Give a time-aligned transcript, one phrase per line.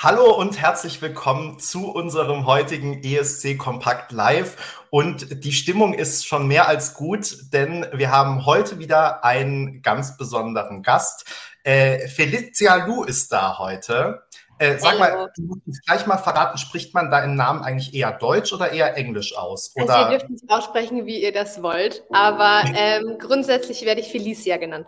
[0.00, 4.84] Hallo und herzlich willkommen zu unserem heutigen ESC Kompakt Live.
[4.90, 10.16] Und die Stimmung ist schon mehr als gut, denn wir haben heute wieder einen ganz
[10.16, 11.24] besonderen Gast.
[11.64, 14.22] Äh, Felicia Lu ist da heute.
[14.60, 15.00] Äh, sag Hallo.
[15.00, 18.96] mal, du musst gleich mal verraten, spricht man deinen Namen eigentlich eher Deutsch oder eher
[18.96, 19.72] Englisch aus?
[19.74, 19.96] Oder?
[19.96, 24.58] Also ihr dürft es aussprechen, wie ihr das wollt, aber ähm, grundsätzlich werde ich Felicia
[24.58, 24.86] genannt.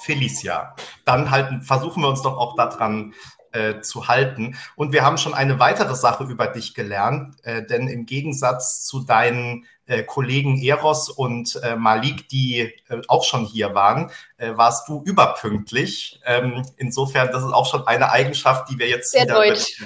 [0.00, 0.74] Felicia.
[1.04, 3.14] Dann halten, versuchen wir uns doch auch daran
[3.52, 4.56] äh, zu halten.
[4.76, 9.00] Und wir haben schon eine weitere Sache über dich gelernt, äh, denn im Gegensatz zu
[9.00, 14.88] deinen äh, Kollegen Eros und äh, Malik, die äh, auch schon hier waren, äh, warst
[14.88, 16.20] du überpünktlich.
[16.24, 19.84] Ähm, insofern, das ist auch schon eine Eigenschaft, die wir jetzt sehr deutsch.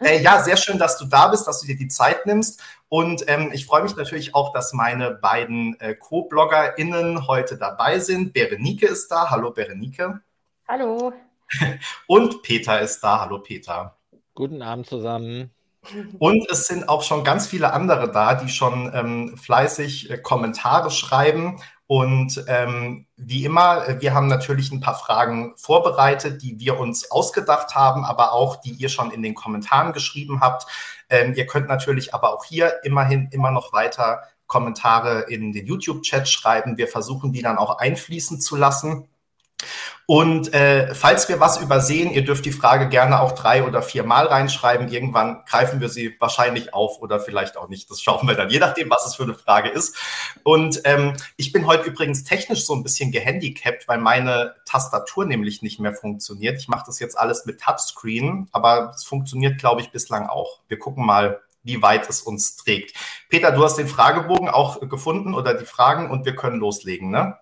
[0.00, 2.62] ja, sehr schön, dass du da bist, dass du dir die Zeit nimmst.
[2.92, 8.34] Und ähm, ich freue mich natürlich auch, dass meine beiden Co-BloggerInnen heute dabei sind.
[8.34, 9.30] Berenike ist da.
[9.30, 10.20] Hallo, Berenike.
[10.68, 11.10] Hallo.
[12.06, 13.20] Und Peter ist da.
[13.20, 13.96] Hallo Peter.
[14.34, 15.50] Guten Abend zusammen.
[16.18, 20.90] Und es sind auch schon ganz viele andere da, die schon ähm, fleißig äh, Kommentare
[20.90, 21.62] schreiben.
[21.86, 27.10] Und ähm, wie immer, äh, wir haben natürlich ein paar Fragen vorbereitet, die wir uns
[27.10, 30.66] ausgedacht haben, aber auch die ihr schon in den Kommentaren geschrieben habt.
[31.12, 36.26] Ähm, ihr könnt natürlich aber auch hier immerhin immer noch weiter Kommentare in den YouTube-Chat
[36.26, 36.78] schreiben.
[36.78, 39.08] Wir versuchen die dann auch einfließen zu lassen.
[40.06, 44.04] Und äh, falls wir was übersehen, ihr dürft die Frage gerne auch drei oder vier
[44.04, 44.88] Mal reinschreiben.
[44.88, 47.90] Irgendwann greifen wir sie wahrscheinlich auf oder vielleicht auch nicht.
[47.90, 49.96] Das schauen wir dann, je nachdem, was es für eine Frage ist.
[50.42, 55.62] Und ähm, ich bin heute übrigens technisch so ein bisschen gehandicapt, weil meine Tastatur nämlich
[55.62, 56.58] nicht mehr funktioniert.
[56.58, 60.60] Ich mache das jetzt alles mit Touchscreen, aber es funktioniert, glaube ich, bislang auch.
[60.68, 62.96] Wir gucken mal, wie weit es uns trägt.
[63.28, 67.38] Peter, du hast den Fragebogen auch gefunden oder die Fragen und wir können loslegen, ne?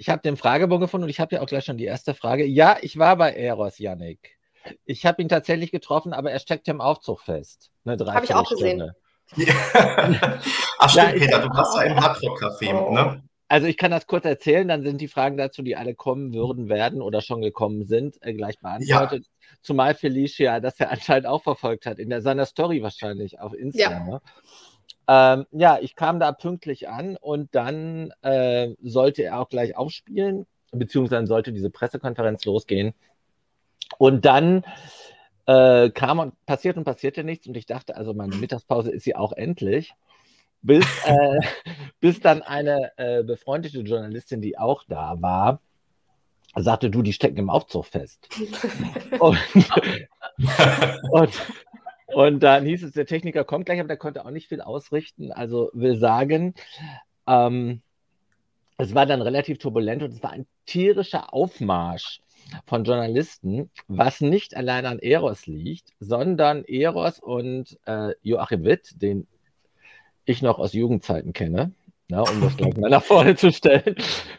[0.00, 2.44] Ich habe den Fragebogen gefunden und ich habe ja auch gleich schon die erste Frage.
[2.44, 4.38] Ja, ich war bei Eros, Yannick.
[4.84, 7.72] Ich habe ihn tatsächlich getroffen, aber er steckt im Aufzug fest.
[7.84, 8.92] Habe ich auch gesehen.
[9.36, 9.54] Ja.
[10.78, 12.92] Ach stimmt, ja, Peter, du warst ja im Hardrock-Café, oh.
[12.92, 13.22] ne?
[13.48, 16.68] Also ich kann das kurz erzählen, dann sind die Fragen dazu, die alle kommen würden,
[16.68, 19.24] werden oder schon gekommen sind, äh, gleich beantwortet.
[19.24, 19.56] Ja.
[19.62, 24.06] Zumal Felicia das ja anscheinend auch verfolgt hat, in der, seiner Story wahrscheinlich auf Instagram.
[24.06, 24.14] Ja.
[24.14, 24.20] Ne?
[25.08, 30.46] Ähm, ja, ich kam da pünktlich an und dann äh, sollte er auch gleich aufspielen,
[30.70, 32.92] beziehungsweise sollte diese Pressekonferenz losgehen.
[33.96, 34.64] Und dann
[35.46, 39.16] äh, kam und passiert und passierte nichts und ich dachte, also meine Mittagspause ist sie
[39.16, 39.94] auch endlich.
[40.60, 41.40] Bis, äh,
[42.00, 45.60] bis dann eine äh, befreundete Journalistin, die auch da war,
[46.54, 48.28] sagte, du, die stecken im Aufzug fest.
[49.18, 49.38] und,
[51.10, 51.30] und,
[52.08, 55.30] und dann hieß es, der Techniker kommt gleich, aber der konnte auch nicht viel ausrichten.
[55.32, 56.54] Also will sagen,
[57.26, 57.82] ähm,
[58.78, 62.20] es war dann relativ turbulent und es war ein tierischer Aufmarsch
[62.66, 69.26] von Journalisten, was nicht allein an Eros liegt, sondern Eros und äh, Joachim Witt, den
[70.24, 71.72] ich noch aus Jugendzeiten kenne,
[72.08, 73.96] na, ne, um das gleich mal nach vorne zu stellen.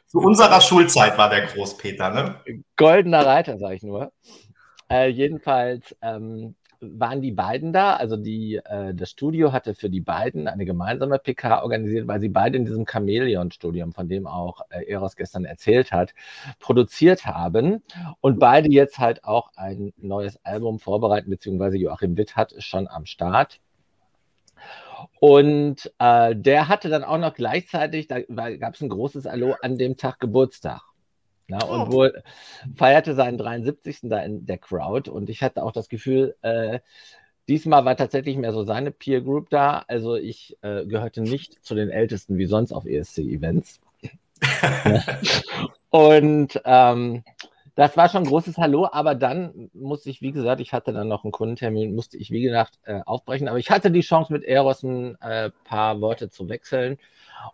[0.08, 2.62] Zu unserer Schulzeit war der Großpeter, ne?
[2.78, 4.12] Goldener Reiter, sage ich nur.
[4.90, 7.96] Äh, jedenfalls ähm, waren die beiden da.
[7.96, 12.30] Also die, äh, das Studio hatte für die beiden eine gemeinsame PK organisiert, weil sie
[12.30, 16.14] beide in diesem Chamäleon-Studium, von dem auch äh, Eros gestern erzählt hat,
[16.60, 17.84] produziert haben
[18.22, 23.06] und beide jetzt halt auch ein neues Album vorbereiten, beziehungsweise Joachim Witt hat schon am
[23.06, 23.60] Start.
[25.20, 29.78] Und äh, der hatte dann auch noch gleichzeitig, da gab es ein großes Hallo an
[29.78, 30.82] dem Tag Geburtstag.
[31.50, 31.74] Na, oh.
[31.74, 32.24] Und wohl
[32.76, 34.02] feierte seinen 73.
[34.04, 35.10] da in der Crowd.
[35.10, 36.80] Und ich hatte auch das Gefühl, äh,
[37.48, 39.84] diesmal war tatsächlich mehr so seine Peer Group da.
[39.88, 43.82] Also ich äh, gehörte nicht zu den Ältesten wie sonst auf ESC-Events.
[45.90, 47.24] und ähm,
[47.80, 51.08] das war schon ein großes Hallo, aber dann musste ich, wie gesagt, ich hatte dann
[51.08, 53.48] noch einen Kundentermin, musste ich, wie gesagt, äh, aufbrechen.
[53.48, 56.98] Aber ich hatte die Chance, mit Eros ein äh, paar Worte zu wechseln.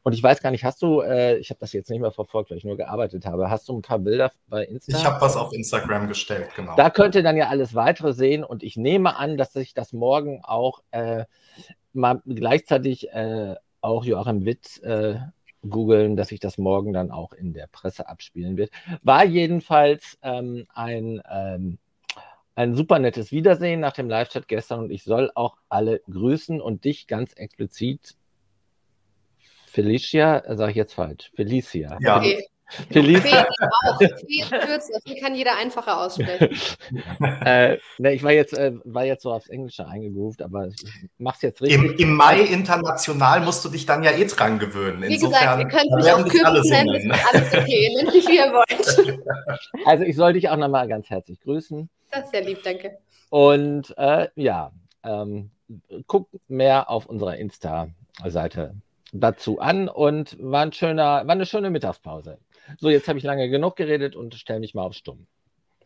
[0.01, 2.49] Und ich weiß gar nicht, hast du, äh, ich habe das jetzt nicht mehr verfolgt,
[2.49, 4.99] weil ich nur gearbeitet habe, hast du ein paar Bilder bei Instagram?
[4.99, 6.75] Ich habe was auf Instagram gestellt, genau.
[6.75, 9.93] Da könnt ihr dann ja alles weitere sehen und ich nehme an, dass sich das
[9.93, 11.25] morgen auch äh,
[11.93, 15.17] mal gleichzeitig äh, auch Joachim Witt äh,
[15.69, 18.71] googeln, dass sich das morgen dann auch in der Presse abspielen wird.
[19.03, 21.77] War jedenfalls ähm, ein ähm,
[22.55, 26.85] ein super nettes Wiedersehen nach dem Live-Chat gestern und ich soll auch alle grüßen und
[26.85, 28.15] dich ganz explizit
[29.67, 31.31] Felicia, sage ich jetzt falsch.
[31.35, 31.97] Felicia.
[31.99, 32.19] Ja.
[32.19, 32.47] Okay.
[32.91, 33.45] Felicia.
[33.99, 36.49] F kann jeder einfacher aussprechen.
[37.45, 41.41] äh, ne, ich war jetzt, äh, war jetzt so aufs Englische eingegroovt, aber ich mach's
[41.41, 41.77] jetzt richtig.
[41.77, 45.01] Im, Im, Mai international musst du dich dann ja eh dran gewöhnen.
[45.03, 47.95] Wie Insofern, gesagt, ihr könnt mich auch Kürzen nennen, das ist alles okay.
[47.95, 49.19] Nennt mich, wie ihr wollt.
[49.85, 51.89] Also ich soll dich auch nochmal ganz herzlich grüßen.
[52.11, 52.97] Das ist sehr lieb, danke.
[53.29, 54.71] Und äh, ja,
[55.03, 55.51] ähm,
[56.07, 58.75] guckt mehr auf unserer Insta-Seite
[59.11, 62.37] dazu an und war, ein schöner, war eine schöne Mittagspause.
[62.79, 65.27] So, jetzt habe ich lange genug geredet und stelle mich mal auf Stumm.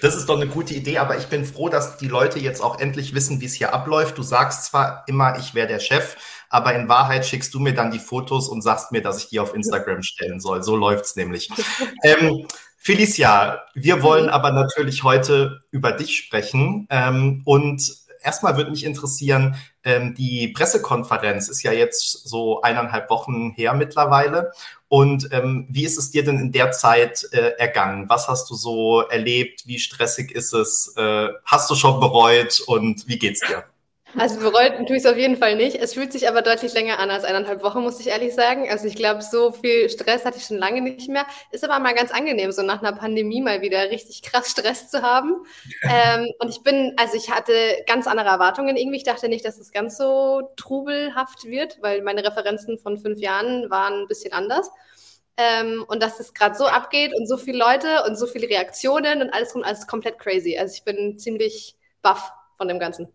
[0.00, 2.78] das ist doch eine gute Idee, aber ich bin froh, dass die Leute jetzt auch
[2.78, 4.16] endlich wissen, wie es hier abläuft.
[4.16, 6.16] Du sagst zwar immer, ich wäre der Chef,
[6.48, 9.40] aber in Wahrheit schickst du mir dann die Fotos und sagst mir, dass ich die
[9.40, 10.62] auf Instagram stellen soll.
[10.62, 11.50] So läuft's nämlich.
[12.04, 12.46] ähm,
[12.76, 16.86] Felicia, wir wollen aber natürlich heute über dich sprechen.
[16.90, 17.82] Ähm, und
[18.22, 24.52] erstmal würde mich interessieren, ähm, die Pressekonferenz ist ja jetzt so eineinhalb Wochen her mittlerweile.
[24.88, 28.08] Und ähm, wie ist es dir denn in der Zeit äh, ergangen?
[28.08, 29.66] Was hast du so erlebt?
[29.66, 30.94] Wie stressig ist es?
[30.96, 33.64] Äh, hast du schon bereut und wie geht's dir?
[34.16, 35.76] Also bereut tue ich es auf jeden Fall nicht.
[35.76, 38.68] Es fühlt sich aber deutlich länger an als eineinhalb Wochen, muss ich ehrlich sagen.
[38.70, 41.26] Also ich glaube, so viel Stress hatte ich schon lange nicht mehr.
[41.50, 45.02] Ist aber mal ganz angenehm, so nach einer Pandemie mal wieder richtig krass Stress zu
[45.02, 45.44] haben.
[45.82, 47.52] ähm, und ich bin, also ich hatte
[47.86, 48.96] ganz andere Erwartungen irgendwie.
[48.96, 53.68] Ich dachte nicht, dass es ganz so trubelhaft wird, weil meine Referenzen von fünf Jahren
[53.70, 54.70] waren ein bisschen anders.
[55.36, 59.20] Ähm, und dass es gerade so abgeht und so viele Leute und so viele Reaktionen
[59.20, 60.56] und alles, alles komplett crazy.
[60.58, 63.08] Also ich bin ziemlich baff von dem Ganzen.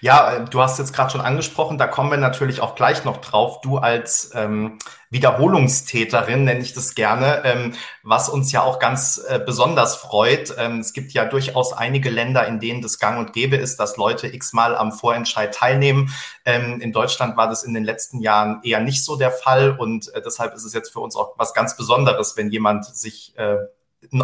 [0.00, 3.18] Ja, äh, du hast jetzt gerade schon angesprochen, da kommen wir natürlich auch gleich noch
[3.18, 3.60] drauf.
[3.62, 4.78] Du als ähm,
[5.10, 10.54] Wiederholungstäterin nenne ich das gerne, ähm, was uns ja auch ganz äh, besonders freut.
[10.58, 13.96] Ähm, es gibt ja durchaus einige Länder, in denen das gang und gäbe ist, dass
[13.96, 16.12] Leute x-mal am Vorentscheid teilnehmen.
[16.44, 20.12] Ähm, in Deutschland war das in den letzten Jahren eher nicht so der Fall und
[20.14, 23.56] äh, deshalb ist es jetzt für uns auch was ganz Besonderes, wenn jemand sich äh,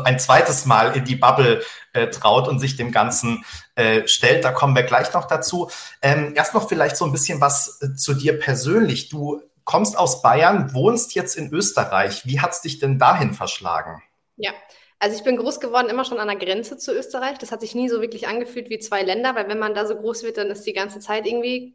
[0.04, 1.62] ein zweites Mal in die Bubble
[1.92, 3.44] äh, traut und sich dem Ganzen
[3.74, 4.44] äh, stellt.
[4.44, 5.70] Da kommen wir gleich noch dazu.
[6.02, 9.08] Ähm, erst noch vielleicht so ein bisschen was äh, zu dir persönlich.
[9.08, 12.26] Du kommst aus Bayern, wohnst jetzt in Österreich.
[12.26, 14.02] Wie hat es dich denn dahin verschlagen?
[14.36, 14.52] Ja,
[14.98, 17.38] also ich bin groß geworden immer schon an der Grenze zu Österreich.
[17.38, 19.96] Das hat sich nie so wirklich angefühlt wie zwei Länder, weil wenn man da so
[19.96, 21.74] groß wird, dann ist die ganze Zeit irgendwie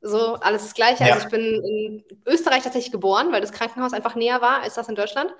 [0.00, 1.04] so alles das Gleiche.
[1.04, 1.14] Ja.
[1.14, 4.88] Also ich bin in Österreich tatsächlich geboren, weil das Krankenhaus einfach näher war als das
[4.88, 5.32] in Deutschland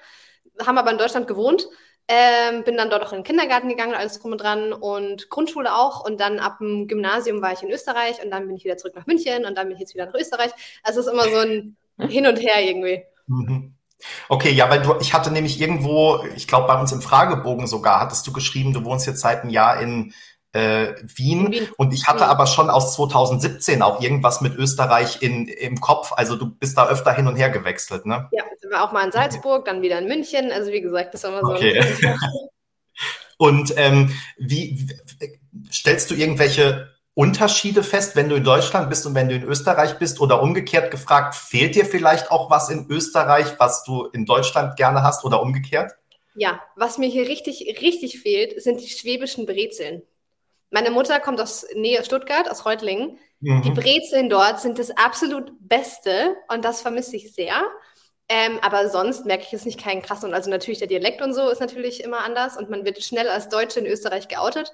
[0.65, 1.69] haben aber in Deutschland gewohnt.
[2.09, 5.75] Ähm, bin dann dort auch in den Kindergarten gegangen, alles drum und dran und Grundschule
[5.75, 6.05] auch.
[6.05, 8.95] Und dann ab dem Gymnasium war ich in Österreich und dann bin ich wieder zurück
[8.95, 10.53] nach München und dann bin ich jetzt wieder nach Österreich.
[10.85, 13.03] Also es ist immer so ein Hin und Her irgendwie.
[13.27, 13.75] Mhm.
[14.29, 18.01] Okay, ja, weil du, ich hatte nämlich irgendwo, ich glaube bei uns im Fragebogen sogar,
[18.01, 20.13] hattest du geschrieben, du wohnst jetzt seit einem Jahr in
[20.57, 21.53] äh, Wien.
[21.53, 21.69] Wien.
[21.77, 22.29] Und ich hatte ja.
[22.29, 26.13] aber schon aus 2017 auch irgendwas mit Österreich in, im Kopf.
[26.17, 28.29] Also du bist da öfter hin und her gewechselt, ne?
[28.33, 30.51] Ja, sind wir auch mal in Salzburg, dann wieder in München.
[30.51, 31.53] Also wie gesagt, das ist immer so.
[31.53, 31.85] Okay.
[33.37, 34.89] und ähm, wie
[35.71, 39.99] stellst du irgendwelche Unterschiede fest, wenn du in Deutschland bist und wenn du in Österreich
[39.99, 40.21] bist?
[40.23, 45.03] Oder umgekehrt gefragt, fehlt dir vielleicht auch was in Österreich, was du in Deutschland gerne
[45.03, 45.93] hast oder umgekehrt?
[46.35, 50.03] Ja, was mir hier richtig, richtig fehlt, sind die schwäbischen Brezeln.
[50.77, 53.19] Meine Mutter kommt aus Nähe Stuttgart, aus Reutlingen.
[53.41, 53.63] Mhm.
[53.63, 57.63] Die Brezeln dort sind das absolut Beste und das vermisse ich sehr.
[58.29, 60.35] Ähm, aber sonst merke ich es nicht keinen krassen.
[60.35, 63.49] Also natürlich der Dialekt und so ist natürlich immer anders und man wird schnell als
[63.49, 64.71] Deutsche in Österreich geoutet.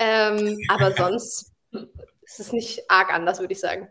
[0.00, 3.86] Ähm, aber sonst ist es nicht arg anders, würde ich sagen.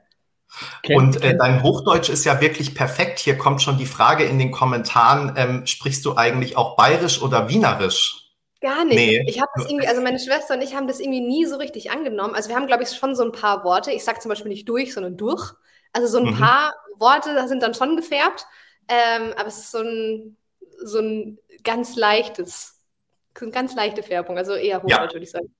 [0.90, 3.20] Und äh, dein Hochdeutsch ist ja wirklich perfekt.
[3.20, 7.48] Hier kommt schon die Frage in den Kommentaren, ähm, sprichst du eigentlich auch bayerisch oder
[7.48, 8.25] wienerisch?
[8.66, 8.98] Gar nicht.
[8.98, 9.24] Nee.
[9.28, 11.92] Ich habe das irgendwie, also meine Schwester und ich haben das irgendwie nie so richtig
[11.92, 12.34] angenommen.
[12.34, 13.92] Also wir haben, glaube ich, schon so ein paar Worte.
[13.92, 15.54] Ich sage zum Beispiel nicht durch, sondern durch.
[15.94, 16.40] Also so ein mhm.
[16.40, 18.48] paar Worte sind dann schon gefärbt.
[18.88, 20.36] Ähm, aber es ist so ein,
[20.84, 22.82] so ein ganz leichtes,
[23.38, 25.14] so eine ganz leichte Färbung, also eher Hochdeutsch, ja.
[25.14, 25.54] würde ich sagen.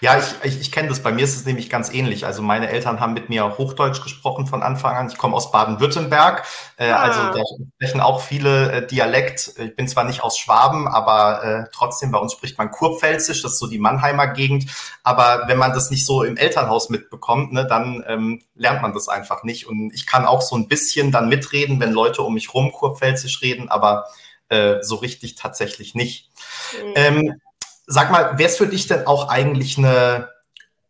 [0.00, 1.02] Ja, ich, ich, ich kenne das.
[1.02, 2.26] Bei mir ist es nämlich ganz ähnlich.
[2.26, 5.08] Also meine Eltern haben mit mir Hochdeutsch gesprochen von Anfang an.
[5.08, 6.44] Ich komme aus Baden-Württemberg.
[6.76, 6.96] Äh, ah.
[6.96, 7.44] Also da
[7.76, 9.54] sprechen auch viele äh, Dialekt.
[9.58, 13.42] Ich bin zwar nicht aus Schwaben, aber äh, trotzdem bei uns spricht man Kurpfälzisch.
[13.42, 14.66] Das ist so die Mannheimer Gegend.
[15.02, 19.08] Aber wenn man das nicht so im Elternhaus mitbekommt, ne, dann ähm, lernt man das
[19.08, 19.66] einfach nicht.
[19.66, 23.42] Und ich kann auch so ein bisschen dann mitreden, wenn Leute um mich rum Kurpfälzisch
[23.42, 24.06] reden, aber
[24.48, 26.30] äh, so richtig tatsächlich nicht.
[26.84, 26.92] Mhm.
[26.96, 27.40] Ähm,
[27.92, 30.28] Sag mal, wäre es für dich denn auch eigentlich eine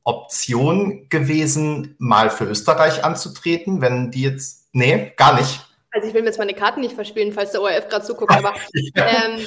[0.05, 4.69] Option gewesen, mal für Österreich anzutreten, wenn die jetzt.
[4.73, 5.61] Nee, gar nicht.
[5.93, 8.55] Also ich will mir jetzt meine Karten nicht verspielen, falls der ORF gerade zuguckt, aber
[8.95, 9.47] ähm,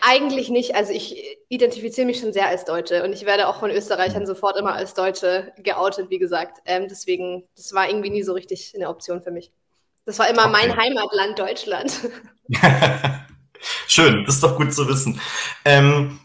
[0.00, 0.74] eigentlich nicht.
[0.74, 4.58] Also ich identifiziere mich schon sehr als Deutsche und ich werde auch von Österreichern sofort
[4.58, 6.58] immer als Deutsche geoutet, wie gesagt.
[6.66, 9.52] Ähm, deswegen, das war irgendwie nie so richtig eine Option für mich.
[10.04, 10.52] Das war immer okay.
[10.52, 11.92] mein Heimatland Deutschland.
[13.86, 15.20] Schön, das ist doch gut zu wissen.
[15.64, 16.18] Ähm,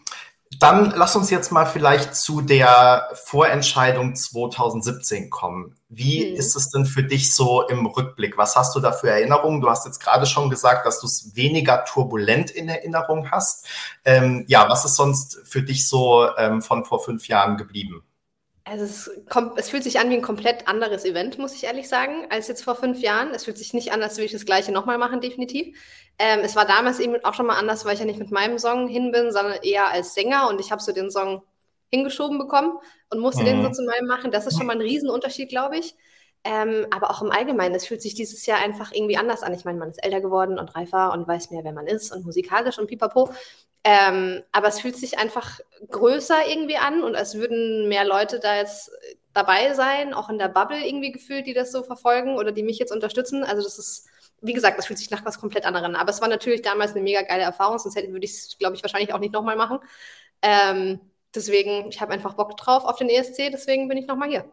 [0.64, 5.76] Dann lass uns jetzt mal vielleicht zu der Vorentscheidung 2017 kommen.
[5.90, 6.36] Wie mhm.
[6.36, 8.38] ist es denn für dich so im Rückblick?
[8.38, 9.60] Was hast du da für Erinnerungen?
[9.60, 13.66] Du hast jetzt gerade schon gesagt, dass du es weniger turbulent in Erinnerung hast.
[14.06, 18.02] Ähm, ja, was ist sonst für dich so ähm, von vor fünf Jahren geblieben?
[18.66, 21.86] Also es, kommt, es, fühlt sich an wie ein komplett anderes Event, muss ich ehrlich
[21.86, 23.30] sagen, als jetzt vor fünf Jahren.
[23.34, 25.76] Es fühlt sich nicht an, als würde ich das gleiche nochmal machen, definitiv.
[26.18, 28.58] Ähm, es war damals eben auch schon mal anders, weil ich ja nicht mit meinem
[28.58, 31.42] Song hin bin, sondern eher als Sänger und ich habe so den Song
[31.90, 32.78] hingeschoben bekommen
[33.10, 33.46] und musste mhm.
[33.46, 34.30] den so zu meinem machen.
[34.30, 35.94] Das ist schon mal ein Riesenunterschied, glaube ich.
[36.44, 39.54] Ähm, aber auch im Allgemeinen, es fühlt sich dieses Jahr einfach irgendwie anders an.
[39.54, 42.24] Ich meine, man ist älter geworden und reifer und weiß mehr, wer man ist und
[42.26, 43.30] musikalisch und pipapo.
[43.82, 45.60] Ähm, aber es fühlt sich einfach
[45.90, 48.90] größer irgendwie an und als würden mehr Leute da jetzt
[49.34, 52.78] dabei sein, auch in der Bubble irgendwie gefühlt, die das so verfolgen oder die mich
[52.78, 53.44] jetzt unterstützen.
[53.44, 54.06] Also das ist,
[54.40, 55.96] wie gesagt, das fühlt sich nach was komplett anderem an.
[55.96, 58.76] Aber es war natürlich damals eine mega geile Erfahrung, sonst hätte, würde ich es, glaube
[58.76, 59.78] ich, wahrscheinlich auch nicht nochmal machen.
[60.42, 61.00] Ähm,
[61.34, 64.44] deswegen, ich habe einfach Bock drauf auf den ESC, deswegen bin ich nochmal hier.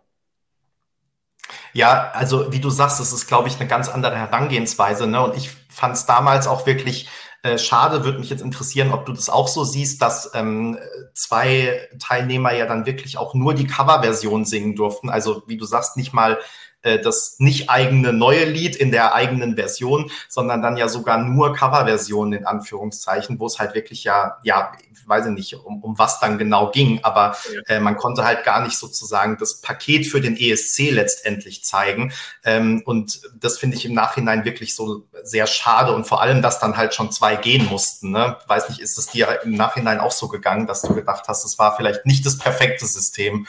[1.74, 5.08] Ja, also wie du sagst, das ist, glaube ich, eine ganz andere Herangehensweise.
[5.08, 5.22] Ne?
[5.22, 7.08] Und ich fand es damals auch wirklich
[7.44, 10.78] äh, schade, würde mich jetzt interessieren, ob du das auch so siehst, dass ähm,
[11.14, 15.10] zwei Teilnehmer ja dann wirklich auch nur die Coverversion singen durften.
[15.10, 16.40] Also wie du sagst, nicht mal
[16.84, 21.54] äh, das nicht eigene neue Lied in der eigenen Version, sondern dann ja sogar nur
[21.54, 24.74] Coverversionen in Anführungszeichen, wo es halt wirklich ja, ja,
[25.12, 27.36] ich weiß nicht, um, um was dann genau ging, aber
[27.68, 32.14] äh, man konnte halt gar nicht sozusagen das Paket für den ESC letztendlich zeigen.
[32.46, 36.60] Ähm, und das finde ich im Nachhinein wirklich so sehr schade und vor allem, dass
[36.60, 38.12] dann halt schon zwei gehen mussten.
[38.12, 38.38] Ne?
[38.48, 41.60] Weiß nicht, ist es dir im Nachhinein auch so gegangen, dass du gedacht hast, es
[41.60, 43.48] war vielleicht nicht das perfekte System?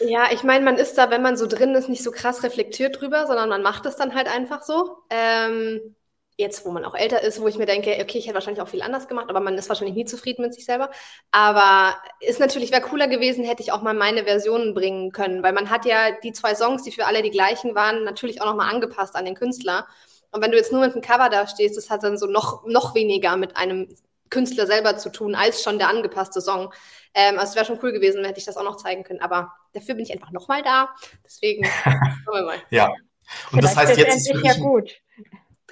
[0.00, 3.00] Ja, ich meine, man ist da, wenn man so drin ist, nicht so krass reflektiert
[3.00, 4.98] drüber, sondern man macht es dann halt einfach so.
[5.10, 5.80] Ähm,
[6.36, 8.68] jetzt, wo man auch älter ist, wo ich mir denke, okay, ich hätte wahrscheinlich auch
[8.68, 10.90] viel anders gemacht, aber man ist wahrscheinlich nie zufrieden mit sich selber.
[11.30, 15.52] Aber ist natürlich, wäre cooler gewesen, hätte ich auch mal meine Versionen bringen können, weil
[15.52, 18.72] man hat ja die zwei Songs, die für alle die gleichen waren, natürlich auch nochmal
[18.72, 19.86] angepasst an den Künstler.
[20.32, 22.66] Und wenn du jetzt nur mit einem Cover da stehst, das hat dann so noch,
[22.66, 23.94] noch weniger mit einem
[24.30, 26.74] Künstler selber zu tun, als schon der angepasste Song.
[27.14, 29.20] Ähm, also es wäre schon cool gewesen, hätte ich das auch noch zeigen können.
[29.20, 30.92] Aber dafür bin ich einfach nochmal da.
[31.24, 32.58] Deswegen schauen wir mal.
[32.70, 32.88] Ja.
[32.88, 34.90] Und Vielleicht das heißt jetzt ist ja gut.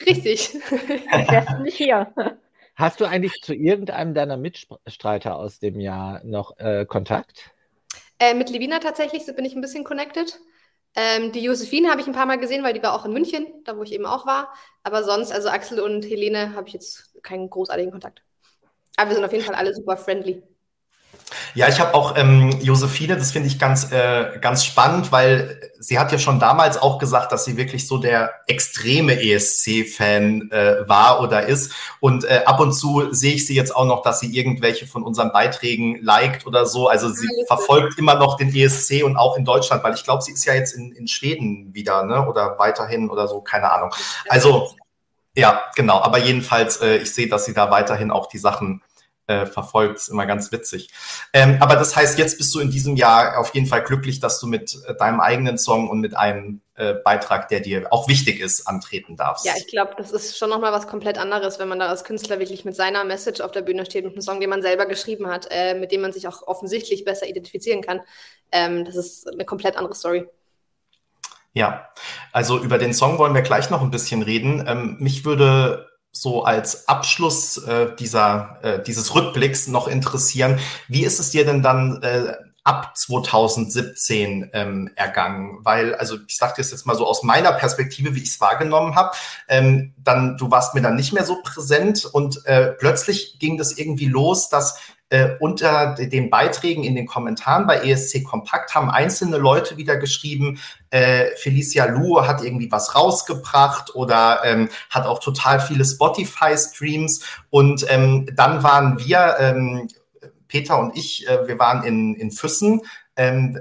[0.06, 0.54] Richtig.
[0.70, 2.12] Wärst nicht hier.
[2.74, 7.50] Hast du eigentlich zu irgendeinem deiner Mitstreiter aus dem Jahr noch äh, Kontakt?
[8.18, 10.40] Äh, mit Levina tatsächlich bin ich ein bisschen connected.
[10.94, 13.46] Ähm, die Josephine habe ich ein paar Mal gesehen, weil die war auch in München,
[13.64, 14.52] da wo ich eben auch war.
[14.82, 18.22] Aber sonst, also Axel und Helene, habe ich jetzt keinen großartigen Kontakt.
[18.96, 20.42] Aber wir sind auf jeden Fall alle super friendly.
[21.54, 25.98] Ja, ich habe auch ähm, Josephine, das finde ich ganz, äh, ganz spannend, weil sie
[25.98, 31.20] hat ja schon damals auch gesagt, dass sie wirklich so der extreme ESC-Fan äh, war
[31.20, 31.72] oder ist.
[32.00, 35.02] Und äh, ab und zu sehe ich sie jetzt auch noch, dass sie irgendwelche von
[35.02, 36.88] unseren Beiträgen liked oder so.
[36.88, 40.22] Also sie ja, verfolgt immer noch den ESC und auch in Deutschland, weil ich glaube,
[40.22, 42.26] sie ist ja jetzt in, in Schweden wieder, ne?
[42.26, 43.94] Oder weiterhin oder so, keine Ahnung.
[44.28, 44.70] Also
[45.34, 46.00] ja, genau.
[46.00, 48.82] Aber jedenfalls, äh, ich sehe, dass sie da weiterhin auch die Sachen
[49.26, 49.98] äh, verfolgt.
[49.98, 50.90] Ist immer ganz witzig.
[51.32, 54.40] Ähm, aber das heißt, jetzt bist du in diesem Jahr auf jeden Fall glücklich, dass
[54.40, 58.40] du mit äh, deinem eigenen Song und mit einem äh, Beitrag, der dir auch wichtig
[58.40, 59.44] ist, antreten darfst.
[59.44, 62.38] Ja, ich glaube, das ist schon nochmal was komplett anderes, wenn man da als Künstler
[62.38, 65.28] wirklich mit seiner Message auf der Bühne steht, mit einem Song, den man selber geschrieben
[65.28, 68.00] hat, äh, mit dem man sich auch offensichtlich besser identifizieren kann.
[68.50, 70.26] Ähm, das ist eine komplett andere Story.
[71.54, 71.90] Ja,
[72.32, 74.64] also über den Song wollen wir gleich noch ein bisschen reden.
[74.66, 80.58] Ähm, mich würde so als Abschluss äh, dieser, äh, dieses Rückblicks noch interessieren.
[80.88, 85.58] Wie ist es dir denn dann äh, ab 2017 ähm, ergangen?
[85.62, 88.94] Weil, also ich sage das jetzt mal so aus meiner Perspektive, wie ich es wahrgenommen
[88.94, 89.12] habe,
[89.48, 93.78] ähm, dann du warst mir dann nicht mehr so präsent und äh, plötzlich ging das
[93.78, 94.78] irgendwie los, dass
[95.12, 100.58] äh, unter den Beiträgen in den Kommentaren bei ESC Kompakt haben einzelne Leute wieder geschrieben,
[100.88, 107.20] äh, Felicia Lu hat irgendwie was rausgebracht oder ähm, hat auch total viele Spotify-Streams.
[107.50, 109.88] Und ähm, dann waren wir, ähm,
[110.48, 112.80] Peter und ich, äh, wir waren in, in Füssen.
[113.14, 113.58] Ähm,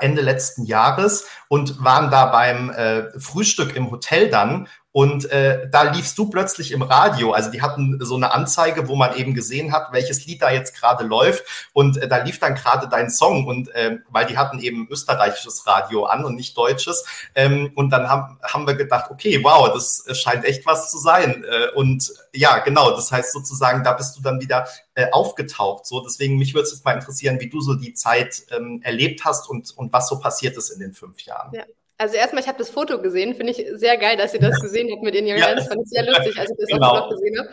[0.00, 5.82] Ende letzten Jahres und waren da beim äh, Frühstück im Hotel dann und äh, da
[5.82, 7.32] liefst du plötzlich im Radio.
[7.32, 10.74] Also die hatten so eine Anzeige, wo man eben gesehen hat, welches Lied da jetzt
[10.74, 11.44] gerade läuft.
[11.72, 13.46] Und äh, da lief dann gerade dein Song.
[13.46, 17.04] Und äh, weil die hatten eben österreichisches Radio an und nicht deutsches.
[17.36, 21.44] Ähm, und dann haben, haben wir gedacht, okay, wow, das scheint echt was zu sein.
[21.44, 25.86] Äh, und ja, genau, das heißt sozusagen, da bist du dann wieder äh, aufgetaucht.
[25.86, 29.24] So, deswegen mich würde es jetzt mal interessieren, wie du so die Zeit ähm, erlebt
[29.24, 31.54] hast und, und was so passiert ist in den fünf Jahren.
[31.54, 31.62] Ja.
[32.00, 34.90] Also erstmal, ich habe das Foto gesehen, finde ich sehr geil, dass ihr das gesehen
[34.90, 35.48] habt mit In Your ja.
[35.48, 36.88] Hands, fand ich sehr lustig, als ich das genau.
[36.88, 37.50] auch noch gesehen habe.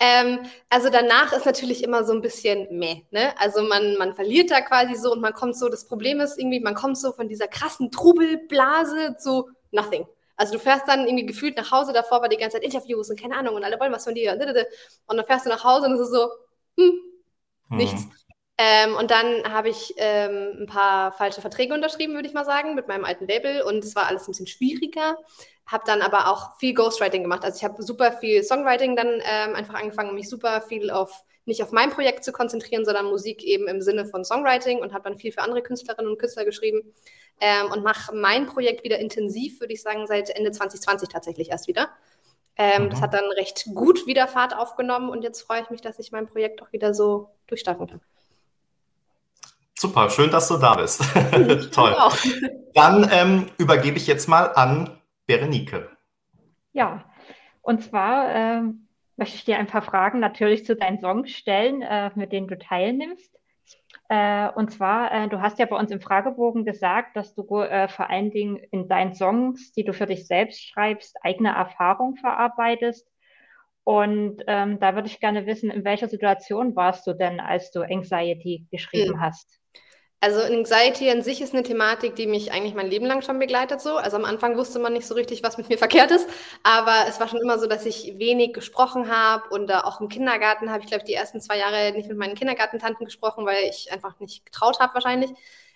[0.00, 3.32] Ähm, also danach ist natürlich immer so ein bisschen meh, ne?
[3.38, 6.58] Also man, man verliert da quasi so und man kommt so, das Problem ist irgendwie,
[6.58, 10.04] man kommt so von dieser krassen Trubelblase zu nothing.
[10.36, 13.20] Also du fährst dann irgendwie gefühlt nach Hause, davor war die ganze Zeit Interviews und
[13.20, 14.40] keine Ahnung und alle wollen was von dir und
[15.16, 16.30] dann fährst du nach Hause und es ist so,
[16.76, 16.98] hm,
[17.68, 18.02] nichts.
[18.02, 18.10] Hm.
[18.56, 22.74] Ähm, und dann habe ich ähm, ein paar falsche Verträge unterschrieben, würde ich mal sagen,
[22.74, 23.62] mit meinem alten Label.
[23.62, 25.18] Und es war alles ein bisschen schwieriger.
[25.66, 27.44] Habe dann aber auch viel Ghostwriting gemacht.
[27.44, 31.24] Also ich habe super viel Songwriting dann ähm, einfach angefangen, um mich super viel auf
[31.46, 35.04] nicht auf mein Projekt zu konzentrieren, sondern Musik eben im Sinne von Songwriting und habe
[35.04, 36.94] dann viel für andere Künstlerinnen und Künstler geschrieben
[37.40, 41.68] ähm, und mache mein Projekt wieder intensiv, würde ich sagen, seit Ende 2020 tatsächlich erst
[41.68, 41.90] wieder.
[42.56, 45.98] Ähm, das hat dann recht gut wieder Fahrt aufgenommen und jetzt freue ich mich, dass
[45.98, 48.00] ich mein Projekt auch wieder so durchstarten kann.
[49.84, 51.02] Super, schön, dass du da bist.
[51.74, 51.94] Toll.
[52.72, 55.90] Dann ähm, übergebe ich jetzt mal an Berenike.
[56.72, 57.04] Ja,
[57.60, 58.62] und zwar äh,
[59.18, 62.56] möchte ich dir ein paar Fragen natürlich zu deinen Songs stellen, äh, mit denen du
[62.56, 63.30] teilnimmst.
[64.08, 67.86] Äh, und zwar, äh, du hast ja bei uns im Fragebogen gesagt, dass du äh,
[67.88, 73.06] vor allen Dingen in deinen Songs, die du für dich selbst schreibst, eigene Erfahrung verarbeitest.
[73.84, 77.82] Und ähm, da würde ich gerne wissen, in welcher Situation warst du denn, als du
[77.82, 79.20] Anxiety geschrieben mhm.
[79.20, 79.60] hast?
[80.24, 83.82] Also Anxiety an sich ist eine Thematik, die mich eigentlich mein Leben lang schon begleitet
[83.82, 83.98] so.
[83.98, 86.26] Also am Anfang wusste man nicht so richtig, was mit mir verkehrt ist,
[86.62, 90.08] aber es war schon immer so, dass ich wenig gesprochen habe und äh, auch im
[90.08, 93.68] Kindergarten habe ich, glaube ich, die ersten zwei Jahre nicht mit meinen Kindergartentanten gesprochen, weil
[93.68, 95.30] ich einfach nicht getraut habe wahrscheinlich.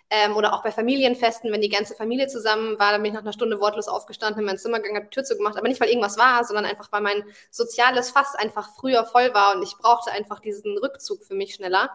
[0.08, 3.24] Ähm, oder auch bei Familienfesten, wenn die ganze Familie zusammen war, dann bin ich nach
[3.24, 5.90] einer Stunde wortlos aufgestanden, in mein Zimmer gegangen, habe die Tür zugemacht, aber nicht, weil
[5.90, 10.10] irgendwas war, sondern einfach, weil mein soziales Fass einfach früher voll war und ich brauchte
[10.10, 11.90] einfach diesen Rückzug für mich schneller.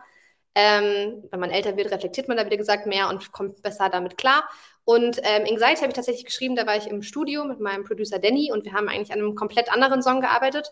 [0.56, 4.18] Ähm, wenn man älter wird, reflektiert man da wieder gesagt mehr und kommt besser damit
[4.18, 4.48] klar.
[4.86, 8.20] Und ähm, Anxiety habe ich tatsächlich geschrieben, da war ich im Studio mit meinem Producer
[8.20, 10.72] Danny und wir haben eigentlich an einem komplett anderen Song gearbeitet.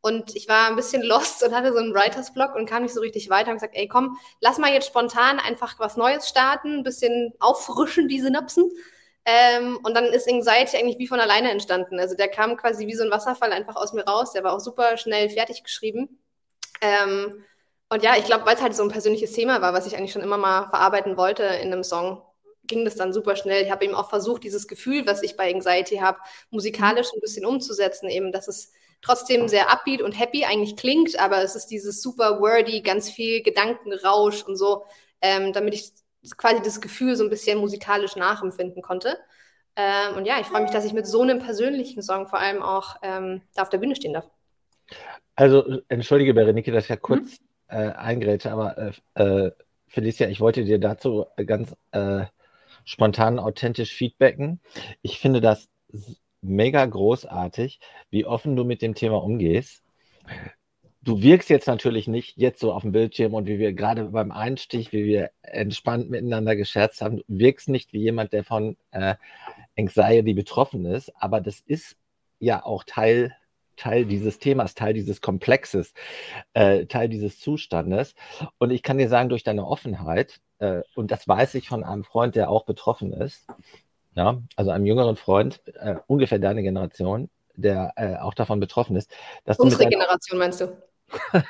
[0.00, 2.94] Und ich war ein bisschen lost und hatte so einen Writers Block und kam nicht
[2.94, 6.78] so richtig weiter und gesagt, ey komm, lass mal jetzt spontan einfach was Neues starten,
[6.78, 8.70] ein bisschen auffrischen die Synapsen.
[9.24, 12.00] Ähm, und dann ist Anxiety eigentlich wie von alleine entstanden.
[12.00, 14.32] Also der kam quasi wie so ein Wasserfall einfach aus mir raus.
[14.32, 16.20] Der war auch super schnell fertig geschrieben.
[16.80, 17.44] Ähm,
[17.92, 20.12] und ja, ich glaube, weil es halt so ein persönliches Thema war, was ich eigentlich
[20.12, 22.22] schon immer mal verarbeiten wollte in einem Song,
[22.64, 23.62] ging das dann super schnell.
[23.64, 27.44] Ich habe eben auch versucht, dieses Gefühl, was ich bei Anxiety habe, musikalisch ein bisschen
[27.44, 32.00] umzusetzen, eben, dass es trotzdem sehr upbeat und happy eigentlich klingt, aber es ist dieses
[32.00, 34.86] super wordy, ganz viel Gedankenrausch und so,
[35.20, 35.90] ähm, damit ich
[36.38, 39.18] quasi das Gefühl so ein bisschen musikalisch nachempfinden konnte.
[39.76, 42.62] Ähm, und ja, ich freue mich, dass ich mit so einem persönlichen Song vor allem
[42.62, 44.30] auch ähm, da auf der Bühne stehen darf.
[45.34, 48.76] Also, entschuldige, Berenike, dass ich ja kurz mhm äh, eingrätsche, aber
[49.16, 49.52] äh, äh,
[49.88, 52.26] Felicia, ich wollte dir dazu ganz äh,
[52.84, 54.60] spontan authentisch feedbacken.
[55.02, 55.68] Ich finde das
[56.40, 57.80] mega großartig,
[58.10, 59.82] wie offen du mit dem Thema umgehst.
[61.02, 64.30] Du wirkst jetzt natürlich nicht jetzt so auf dem Bildschirm und wie wir gerade beim
[64.30, 69.16] Einstich, wie wir entspannt miteinander gescherzt haben, du wirkst nicht wie jemand, der von äh,
[69.76, 71.96] Anxiety betroffen ist, aber das ist
[72.38, 73.34] ja auch Teil
[73.76, 75.92] Teil dieses Themas, Teil dieses Komplexes,
[76.54, 78.14] äh, Teil dieses Zustandes.
[78.58, 82.04] Und ich kann dir sagen, durch deine Offenheit, äh, und das weiß ich von einem
[82.04, 83.46] Freund, der auch betroffen ist,
[84.14, 89.10] ja, also einem jüngeren Freund, äh, ungefähr deine Generation, der äh, auch davon betroffen ist.
[89.44, 90.76] Dass Unsere Generation meinst du?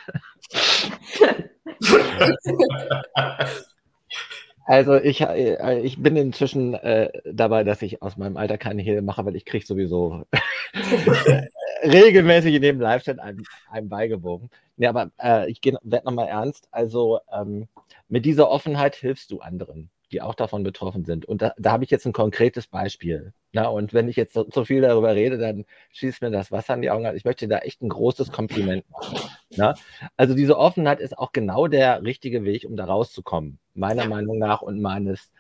[4.65, 9.03] Also ich, äh, ich bin inzwischen äh, dabei, dass ich aus meinem Alter keine Hehl
[9.03, 10.25] mache, weil ich kriege sowieso
[11.83, 14.51] regelmäßig in dem Live-Chat einem, einem beigewogen.
[14.77, 16.69] Nee, aber äh, ich werde nochmal ernst.
[16.71, 17.69] Also ähm,
[18.09, 21.25] mit dieser Offenheit hilfst du anderen, die auch davon betroffen sind.
[21.27, 23.33] Und da, da habe ich jetzt ein konkretes Beispiel.
[23.53, 26.75] Na, und wenn ich jetzt so, so, viel darüber rede, dann schießt mir das Wasser
[26.75, 27.05] in die Augen.
[27.15, 29.19] Ich möchte da echt ein großes Kompliment machen.
[29.51, 29.75] Na?
[30.17, 34.07] Also diese Offenheit ist auch genau der richtige Weg, um da rauszukommen, meiner.
[34.07, 35.31] Meinung nach und meines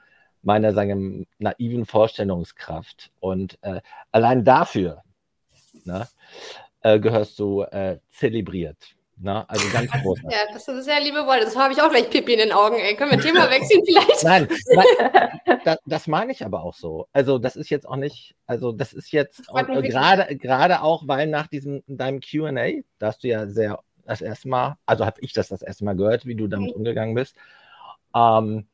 [0.42, 3.10] meiner sagen, naiven Vorstellungskraft.
[3.20, 5.02] Und äh, allein dafür
[5.86, 6.08] ne,
[6.82, 8.94] äh, gehörst du äh, zelebriert.
[9.22, 9.48] Ne?
[9.48, 10.20] Also ganz groß.
[10.24, 11.44] Ja, das ist sehr liebe Worte.
[11.44, 12.76] Das habe ich auch gleich Pippi in den Augen.
[12.76, 12.96] Ey.
[12.96, 14.24] Können wir Thema wechseln vielleicht?
[14.24, 14.48] Nein,
[15.64, 17.06] das, das meine ich aber auch so.
[17.12, 21.28] Also das ist jetzt auch nicht, also das ist jetzt äh, gerade gerade auch, weil
[21.28, 25.32] nach diesem deinem Q&A, da hast du ja sehr das erste Mal, also habe ich
[25.32, 26.76] das das erste Mal gehört, wie du damit mhm.
[26.76, 27.36] umgegangen bist,
[28.16, 28.66] ähm,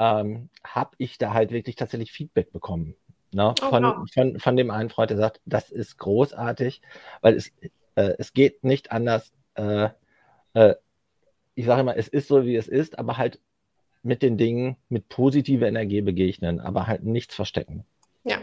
[0.00, 2.96] ähm, habe ich da halt wirklich tatsächlich Feedback bekommen.
[3.34, 3.54] Ne?
[3.62, 4.08] Oh, von, wow.
[4.12, 6.80] von, von dem einen Freund, der sagt, das ist großartig,
[7.20, 7.52] weil es,
[7.96, 9.32] äh, es geht nicht anders.
[9.54, 9.88] Äh,
[10.54, 10.74] äh,
[11.54, 13.40] ich sage immer, es ist so, wie es ist, aber halt
[14.02, 17.84] mit den Dingen mit positiver Energie begegnen, aber halt nichts verstecken.
[18.22, 18.38] Ja,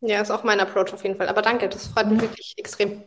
[0.00, 1.28] ja, ist auch mein Approach auf jeden Fall.
[1.28, 3.02] Aber danke, das freut mich wirklich extrem.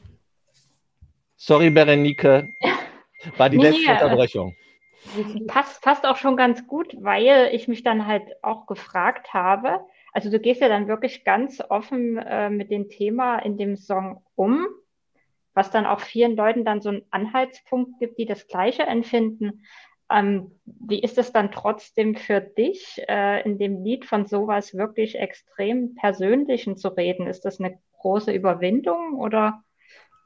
[1.38, 2.50] Sorry, Berenike.
[3.38, 4.56] war die nee, letzte Unterbrechung.
[5.48, 9.80] Passt, passt auch schon ganz gut, weil ich mich dann halt auch gefragt habe,
[10.14, 14.24] also du gehst ja dann wirklich ganz offen äh, mit dem Thema in dem Song
[14.36, 14.68] um,
[15.54, 19.66] was dann auch vielen Leuten dann so einen Anhaltspunkt gibt, die das Gleiche empfinden.
[20.12, 25.20] Ähm, wie ist es dann trotzdem für dich, äh, in dem Lied von sowas wirklich
[25.20, 27.28] extrem Persönlichen zu reden?
[27.28, 29.64] Ist das eine große Überwindung oder?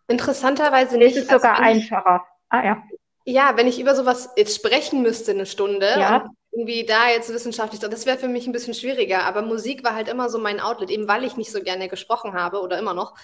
[0.08, 1.18] Interessanterweise nicht.
[1.18, 2.26] Ist es sogar also einfacher?
[2.50, 2.84] Ah ja.
[3.26, 6.30] Ja, wenn ich über sowas jetzt sprechen müsste eine Stunde ja.
[6.56, 9.24] Irgendwie da jetzt wissenschaftlich, das wäre für mich ein bisschen schwieriger.
[9.26, 12.34] Aber Musik war halt immer so mein Outlet, eben weil ich nicht so gerne gesprochen
[12.34, 13.16] habe oder immer noch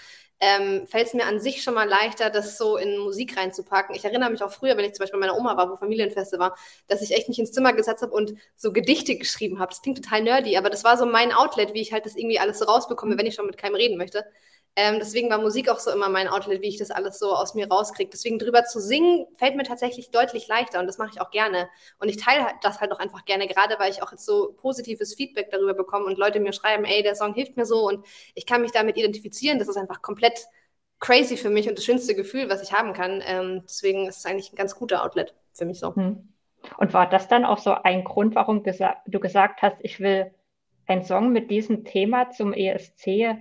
[0.41, 3.93] ähm, fällt es mir an sich schon mal leichter, das so in Musik reinzupacken.
[3.95, 6.39] Ich erinnere mich auch früher, wenn ich zum Beispiel bei meiner Oma war, wo Familienfeste
[6.39, 6.55] war,
[6.87, 9.69] dass ich echt mich ins Zimmer gesetzt habe und so Gedichte geschrieben habe.
[9.71, 12.39] Das klingt total nerdy, aber das war so mein Outlet, wie ich halt das irgendwie
[12.39, 14.23] alles so rausbekomme, wenn ich schon mit keinem reden möchte.
[14.75, 17.53] Ähm, deswegen war Musik auch so immer mein Outlet, wie ich das alles so aus
[17.53, 18.09] mir rauskriege.
[18.11, 21.69] Deswegen drüber zu singen, fällt mir tatsächlich deutlich leichter und das mache ich auch gerne.
[21.99, 25.15] Und ich teile das halt auch einfach gerne, gerade weil ich auch jetzt so positives
[25.15, 28.05] Feedback darüber bekomme und Leute mir schreiben, ey, der Song hilft mir so und
[28.35, 29.59] ich kann mich damit identifizieren.
[29.59, 30.47] Das ist einfach komplett
[30.99, 33.21] crazy für mich und das schönste Gefühl, was ich haben kann.
[33.25, 35.95] Ähm, deswegen ist es eigentlich ein ganz guter Outlet für mich so.
[35.95, 36.29] Hm.
[36.77, 40.31] Und war das dann auch so ein Grund, warum gesa du gesagt hast, ich will
[40.87, 43.37] einen Song mit diesem Thema zum ESC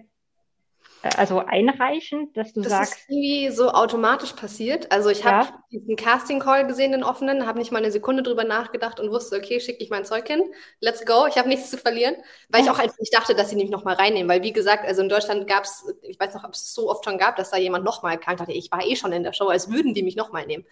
[1.16, 2.92] also einreichen, dass du das sagst.
[2.92, 4.90] Das ist irgendwie so automatisch passiert.
[4.90, 5.62] Also ich habe ja.
[5.70, 9.60] diesen Casting-Call gesehen, den offenen, habe nicht mal eine Sekunde drüber nachgedacht und wusste, okay,
[9.60, 10.42] schicke ich mein Zeug hin,
[10.80, 12.16] let's go, ich habe nichts zu verlieren,
[12.48, 15.02] weil ich auch einfach nicht dachte, dass sie mich nochmal reinnehmen, weil wie gesagt, also
[15.02, 17.56] in Deutschland gab es, ich weiß noch, ob es so oft schon gab, dass da
[17.56, 20.02] jemand nochmal kam, ich dachte, ich war eh schon in der Show, als würden die
[20.02, 20.64] mich nochmal nehmen.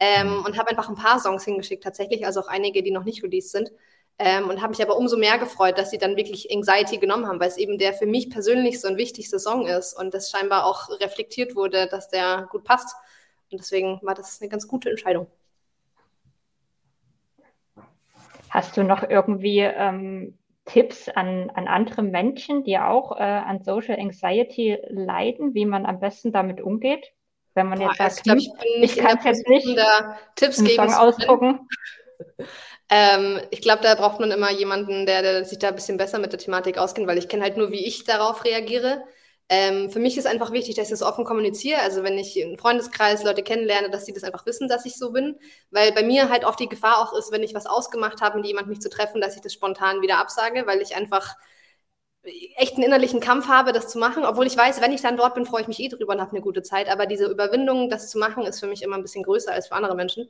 [0.00, 0.44] Ähm, mhm.
[0.44, 3.52] und habe einfach ein paar Songs hingeschickt, tatsächlich, also auch einige, die noch nicht released
[3.52, 3.70] sind.
[4.18, 7.40] Ähm, und habe mich aber umso mehr gefreut, dass sie dann wirklich Anxiety genommen haben,
[7.40, 10.66] weil es eben der für mich persönlich so ein wichtigster Song ist und das scheinbar
[10.66, 12.94] auch reflektiert wurde, dass der gut passt.
[13.50, 15.26] Und deswegen war das eine ganz gute Entscheidung.
[18.50, 23.98] Hast du noch irgendwie ähm, Tipps an, an andere Menschen, die auch äh, an Social
[23.98, 27.12] Anxiety leiden, wie man am besten damit umgeht?
[27.54, 29.78] Wenn man jetzt Boah, sagt, ich, glaub, ich, ich kann jetzt nicht
[30.36, 30.88] Tipps geben.
[30.88, 31.68] Song ausdrucken.
[32.94, 36.20] Ähm, ich glaube, da braucht man immer jemanden, der, der, sich da ein bisschen besser
[36.20, 39.02] mit der Thematik auskennt, weil ich kenne halt nur, wie ich darauf reagiere.
[39.48, 41.80] Ähm, für mich ist einfach wichtig, dass ich das offen kommuniziere.
[41.80, 45.10] Also wenn ich im Freundeskreis Leute kennenlerne, dass sie das einfach wissen, dass ich so
[45.10, 45.36] bin.
[45.72, 48.46] Weil bei mir halt oft die Gefahr auch ist, wenn ich was ausgemacht habe, mit
[48.46, 51.34] jemandem mich zu treffen, dass ich das spontan wieder absage, weil ich einfach
[52.56, 55.34] echt einen innerlichen Kampf habe, das zu machen, obwohl ich weiß, wenn ich dann dort
[55.34, 56.88] bin, freue ich mich eh drüber und habe eine gute Zeit.
[56.88, 59.74] Aber diese Überwindung, das zu machen, ist für mich immer ein bisschen größer als für
[59.74, 60.28] andere Menschen.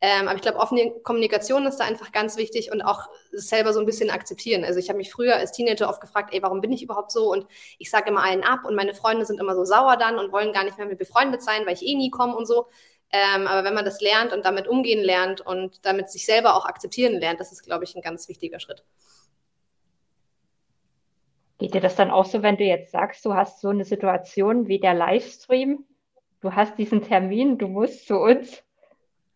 [0.00, 3.80] Ähm, aber ich glaube, offene Kommunikation ist da einfach ganz wichtig und auch selber so
[3.80, 4.64] ein bisschen akzeptieren.
[4.64, 7.32] Also ich habe mich früher als Teenager oft gefragt, ey, warum bin ich überhaupt so?
[7.32, 7.46] Und
[7.78, 10.52] ich sage immer allen ab und meine Freunde sind immer so sauer dann und wollen
[10.52, 12.66] gar nicht mehr mit befreundet sein, weil ich eh nie komme und so.
[13.10, 16.66] Ähm, aber wenn man das lernt und damit umgehen lernt und damit sich selber auch
[16.66, 18.84] akzeptieren lernt, das ist, glaube ich, ein ganz wichtiger Schritt.
[21.58, 24.68] Geht dir das dann auch so, wenn du jetzt sagst, du hast so eine Situation
[24.68, 25.84] wie der Livestream,
[26.40, 28.62] du hast diesen Termin, du musst zu uns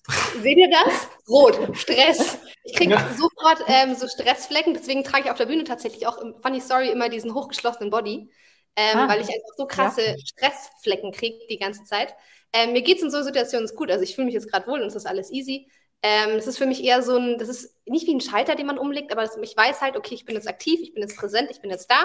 [0.08, 1.08] Seht ihr das?
[1.28, 2.38] Rot, Stress.
[2.64, 3.08] Ich kriege ja.
[3.16, 6.90] sofort ähm, so Stressflecken, deswegen trage ich auf der Bühne tatsächlich auch im Funny Story
[6.90, 8.30] immer diesen hochgeschlossenen Body,
[8.76, 9.08] ähm, ah.
[9.08, 10.16] weil ich einfach so krasse ja.
[10.18, 12.14] Stressflecken kriege die ganze Zeit.
[12.52, 14.80] Ähm, mir geht es in so Situationen gut, also ich fühle mich jetzt gerade wohl
[14.80, 15.68] und es ist alles easy.
[16.02, 18.66] Ähm, das ist für mich eher so ein, das ist nicht wie ein Schalter, den
[18.66, 21.16] man umlegt, aber das, ich weiß halt, okay, ich bin jetzt aktiv, ich bin jetzt
[21.16, 22.04] präsent, ich bin jetzt da.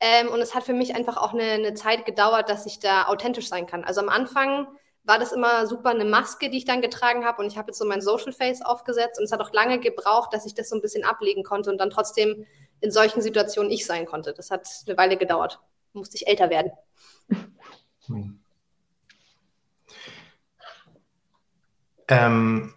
[0.00, 3.06] Ähm, und es hat für mich einfach auch eine, eine Zeit gedauert, dass ich da
[3.06, 3.84] authentisch sein kann.
[3.84, 4.66] Also am Anfang
[5.04, 7.42] war das immer super eine Maske, die ich dann getragen habe.
[7.42, 9.18] Und ich habe jetzt so mein Social Face aufgesetzt.
[9.18, 11.78] Und es hat auch lange gebraucht, dass ich das so ein bisschen ablegen konnte und
[11.78, 12.46] dann trotzdem
[12.80, 14.32] in solchen Situationen ich sein konnte.
[14.32, 15.60] Das hat eine Weile gedauert.
[15.92, 16.72] Musste ich älter werden.
[18.06, 18.40] Hm.
[22.12, 22.74] Ähm,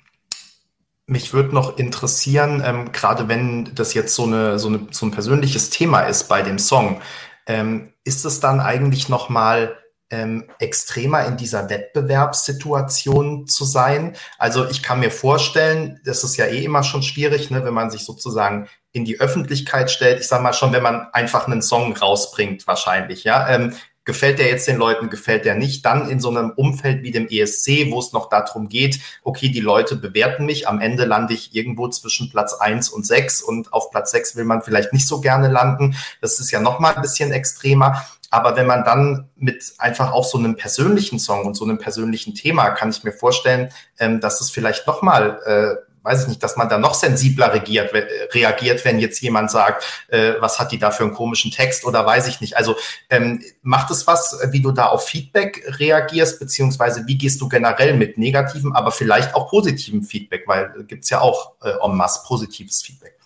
[1.07, 5.11] mich würde noch interessieren, ähm, gerade wenn das jetzt so, eine, so, eine, so ein
[5.11, 7.01] persönliches Thema ist bei dem Song,
[7.47, 9.82] ähm, ist es dann eigentlich nochmal
[10.13, 14.15] ähm, extremer in dieser Wettbewerbssituation zu sein.
[14.37, 17.89] Also ich kann mir vorstellen, das ist ja eh immer schon schwierig, ne, wenn man
[17.89, 20.19] sich sozusagen in die Öffentlichkeit stellt.
[20.19, 23.49] Ich sage mal schon, wenn man einfach einen Song rausbringt, wahrscheinlich, ja.
[23.49, 23.73] Ähm,
[24.05, 27.27] gefällt der jetzt den Leuten, gefällt der nicht, dann in so einem Umfeld wie dem
[27.27, 31.55] ESC, wo es noch darum geht, okay, die Leute bewerten mich, am Ende lande ich
[31.55, 35.21] irgendwo zwischen Platz eins und sechs und auf Platz sechs will man vielleicht nicht so
[35.21, 35.95] gerne landen.
[36.19, 38.05] Das ist ja noch mal ein bisschen extremer.
[38.33, 42.33] Aber wenn man dann mit einfach auch so einem persönlichen Song und so einem persönlichen
[42.33, 43.69] Thema, kann ich mir vorstellen,
[43.99, 47.93] ähm, dass es vielleicht nochmal äh, weiß ich nicht, dass man da noch sensibler reagiert,
[48.33, 52.05] reagiert wenn jetzt jemand sagt, äh, was hat die da für einen komischen Text oder
[52.05, 52.57] weiß ich nicht.
[52.57, 52.75] Also
[53.09, 57.93] ähm, macht es was, wie du da auf Feedback reagierst, beziehungsweise wie gehst du generell
[57.93, 62.21] mit negativem, aber vielleicht auch positivem Feedback, weil gibt es ja auch äh, en masse
[62.25, 63.17] positives Feedback.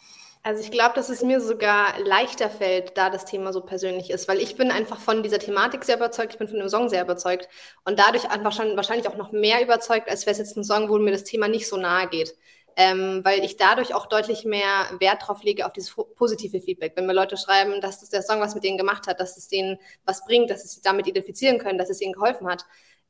[0.47, 4.29] Also ich glaube, dass es mir sogar leichter fällt, da das Thema so persönlich ist,
[4.29, 7.03] weil ich bin einfach von dieser Thematik sehr überzeugt, ich bin von dem Song sehr
[7.03, 7.49] überzeugt
[7.83, 10.88] und dadurch einfach schon wahrscheinlich auch noch mehr überzeugt, als wäre es jetzt ein Song,
[10.88, 12.33] wo mir das Thema nicht so nahe geht.
[12.77, 16.93] Ähm, weil ich dadurch auch deutlich mehr Wert drauf lege auf dieses positive Feedback.
[16.95, 19.49] Wenn mir Leute schreiben, dass das der Song was mit denen gemacht hat, dass es
[19.49, 22.63] denen was bringt, dass sie sich damit identifizieren können, dass es ihnen geholfen hat,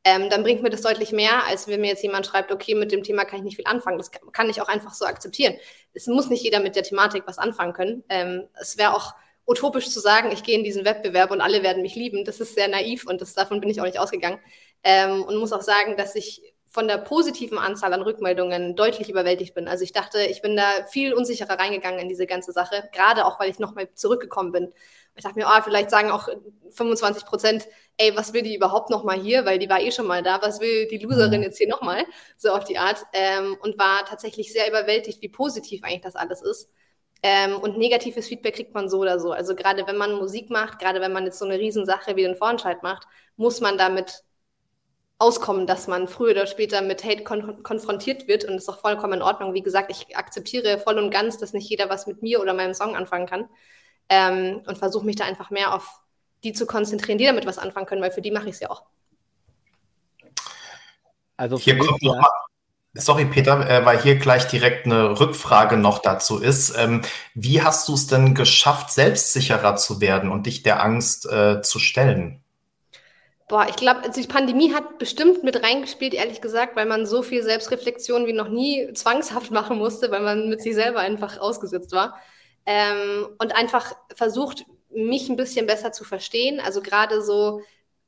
[0.03, 2.91] ähm, dann bringt mir das deutlich mehr, als wenn mir jetzt jemand schreibt, okay, mit
[2.91, 3.97] dem Thema kann ich nicht viel anfangen.
[3.97, 5.55] Das kann ich auch einfach so akzeptieren.
[5.93, 8.03] Es muss nicht jeder mit der Thematik was anfangen können.
[8.09, 11.81] Ähm, es wäre auch utopisch zu sagen, ich gehe in diesen Wettbewerb und alle werden
[11.81, 12.25] mich lieben.
[12.25, 14.39] Das ist sehr naiv und das, davon bin ich auch nicht ausgegangen.
[14.83, 19.55] Ähm, und muss auch sagen, dass ich von der positiven Anzahl an Rückmeldungen deutlich überwältigt
[19.55, 19.67] bin.
[19.67, 23.39] Also ich dachte, ich bin da viel unsicherer reingegangen in diese ganze Sache, gerade auch,
[23.39, 24.73] weil ich nochmal zurückgekommen bin.
[25.15, 26.27] Ich dachte mir, oh, vielleicht sagen auch
[26.69, 30.21] 25 Prozent, ey, was will die überhaupt nochmal hier, weil die war eh schon mal
[30.21, 31.43] da, was will die Loserin mhm.
[31.43, 32.05] jetzt hier nochmal,
[32.37, 33.03] so auf die Art.
[33.13, 36.69] Ähm, und war tatsächlich sehr überwältigt, wie positiv eigentlich das alles ist.
[37.23, 39.31] Ähm, und negatives Feedback kriegt man so oder so.
[39.31, 42.35] Also gerade wenn man Musik macht, gerade wenn man jetzt so eine Riesensache wie den
[42.35, 44.23] Vorentscheid macht, muss man damit
[45.19, 48.79] auskommen, dass man früher oder später mit Hate kon konfrontiert wird und das ist auch
[48.79, 49.53] vollkommen in Ordnung.
[49.53, 52.73] Wie gesagt, ich akzeptiere voll und ganz, dass nicht jeder was mit mir oder meinem
[52.73, 53.49] Song anfangen kann
[54.09, 56.01] ähm, und versuche mich da einfach mehr auf
[56.43, 58.69] die zu konzentrieren, die damit was anfangen können, weil für die mache ich es ja
[58.69, 58.83] auch.
[61.35, 62.29] Also hier kommt noch mal,
[62.93, 66.75] sorry Peter, äh, weil hier gleich direkt eine Rückfrage noch dazu ist.
[66.77, 67.01] Ähm,
[67.33, 71.79] wie hast du es denn geschafft, selbstsicherer zu werden und dich der Angst äh, zu
[71.79, 72.43] stellen?
[73.47, 77.23] Boah, ich glaube, also die Pandemie hat bestimmt mit reingespielt, ehrlich gesagt, weil man so
[77.23, 81.93] viel Selbstreflexion wie noch nie zwangshaft machen musste, weil man mit sich selber einfach ausgesetzt
[81.93, 82.19] war.
[82.65, 86.59] Ähm, und einfach versucht, mich ein bisschen besser zu verstehen.
[86.59, 87.61] Also gerade so,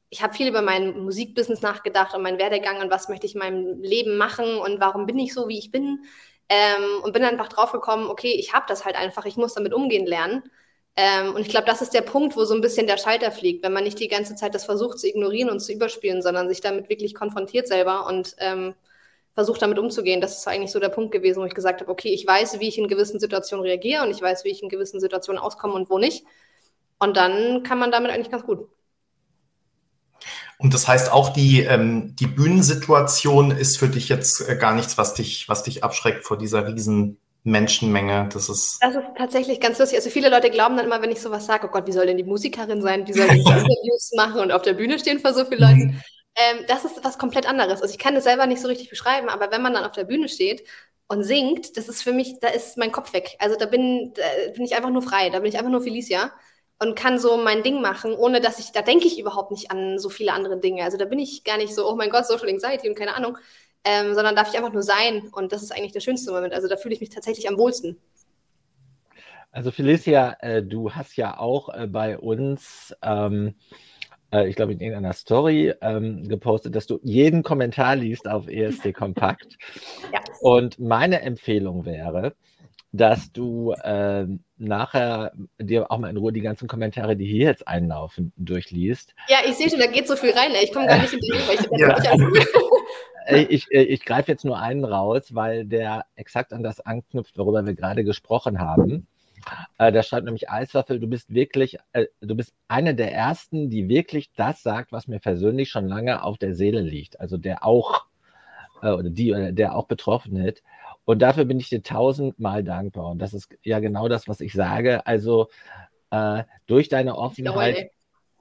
[0.09, 3.39] ich habe viel über mein Musikbusiness nachgedacht und meinen Werdegang und was möchte ich in
[3.39, 6.03] meinem Leben machen und warum bin ich so, wie ich bin.
[6.49, 9.73] Ähm, und bin einfach drauf gekommen, okay, ich habe das halt einfach, ich muss damit
[9.73, 10.43] umgehen lernen.
[10.95, 13.63] Ähm, und ich glaube, das ist der Punkt, wo so ein bisschen der Schalter fliegt,
[13.63, 16.61] wenn man nicht die ganze Zeit das versucht zu ignorieren und zu überspielen, sondern sich
[16.61, 18.73] damit wirklich konfrontiert selber und ähm,
[19.33, 20.19] versucht damit umzugehen.
[20.19, 22.67] Das ist eigentlich so der Punkt gewesen, wo ich gesagt habe, okay, ich weiß, wie
[22.67, 25.89] ich in gewissen Situationen reagiere und ich weiß, wie ich in gewissen Situationen auskomme und
[25.89, 26.25] wo nicht.
[26.97, 28.67] Und dann kann man damit eigentlich ganz gut.
[30.57, 34.97] Und das heißt auch, die, ähm, die Bühnensituation ist für dich jetzt äh, gar nichts,
[34.97, 38.29] was dich, was dich abschreckt vor dieser riesen Menschenmenge.
[38.33, 39.97] Das ist, das ist tatsächlich ganz lustig.
[39.97, 42.17] Also viele Leute glauben dann immer, wenn ich sowas sage, oh Gott, wie soll denn
[42.17, 43.07] die Musikerin sein?
[43.07, 45.83] Wie soll die Interviews machen und auf der Bühne stehen vor so vielen Leuten?
[45.87, 46.01] Mhm.
[46.35, 47.81] Ähm, das ist was komplett anderes.
[47.81, 50.03] Also ich kann das selber nicht so richtig beschreiben, aber wenn man dann auf der
[50.03, 50.63] Bühne steht
[51.07, 53.35] und singt, das ist für mich, da ist mein Kopf weg.
[53.39, 56.31] Also da bin, da bin ich einfach nur frei, da bin ich einfach nur Felicia
[56.79, 59.99] und kann so mein Ding machen, ohne dass ich, da denke ich überhaupt nicht an
[59.99, 60.83] so viele andere Dinge.
[60.83, 63.37] Also da bin ich gar nicht so, oh mein Gott, Social Anxiety und keine Ahnung,
[63.83, 66.53] ähm, sondern darf ich einfach nur sein und das ist eigentlich der schönste Moment.
[66.53, 67.97] Also da fühle ich mich tatsächlich am wohlsten.
[69.51, 73.55] Also Felicia, äh, du hast ja auch äh, bei uns, ähm,
[74.31, 78.93] äh, ich glaube in irgendeiner Story ähm, gepostet, dass du jeden Kommentar liest auf ESC
[78.95, 79.57] Kompakt.
[80.13, 80.19] ja.
[80.41, 82.35] Und meine Empfehlung wäre,
[82.91, 84.25] dass du äh,
[84.57, 89.13] nachher dir auch mal in Ruhe die ganzen Kommentare, die hier jetzt einlaufen, durchliest.
[89.27, 90.51] Ja, ich sehe schon, da geht so viel rein.
[90.53, 90.65] Ey.
[90.65, 91.95] Ich komme gar nicht in die ich, ja.
[93.29, 97.65] Ich, ich, ich greife jetzt nur einen raus, weil der exakt an das anknüpft, worüber
[97.65, 99.07] wir gerade gesprochen haben.
[99.77, 103.87] Äh, da schreibt nämlich Eiswaffel, du bist wirklich, äh, du bist eine der ersten, die
[103.87, 107.19] wirklich das sagt, was mir persönlich schon lange auf der Seele liegt.
[107.19, 108.05] Also der auch,
[108.81, 110.61] äh, oder die, oder der auch betroffen ist.
[111.05, 113.11] Und dafür bin ich dir tausendmal dankbar.
[113.11, 115.07] Und das ist ja genau das, was ich sage.
[115.07, 115.47] Also
[116.11, 117.91] äh, durch deine Offenheit.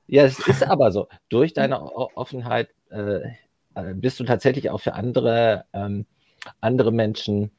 [0.06, 1.08] Ja, es ist aber so.
[1.28, 3.30] Durch deine Offenheit äh, äh,
[3.94, 6.06] bist du tatsächlich auch für andere, ähm,
[6.60, 7.50] andere Menschen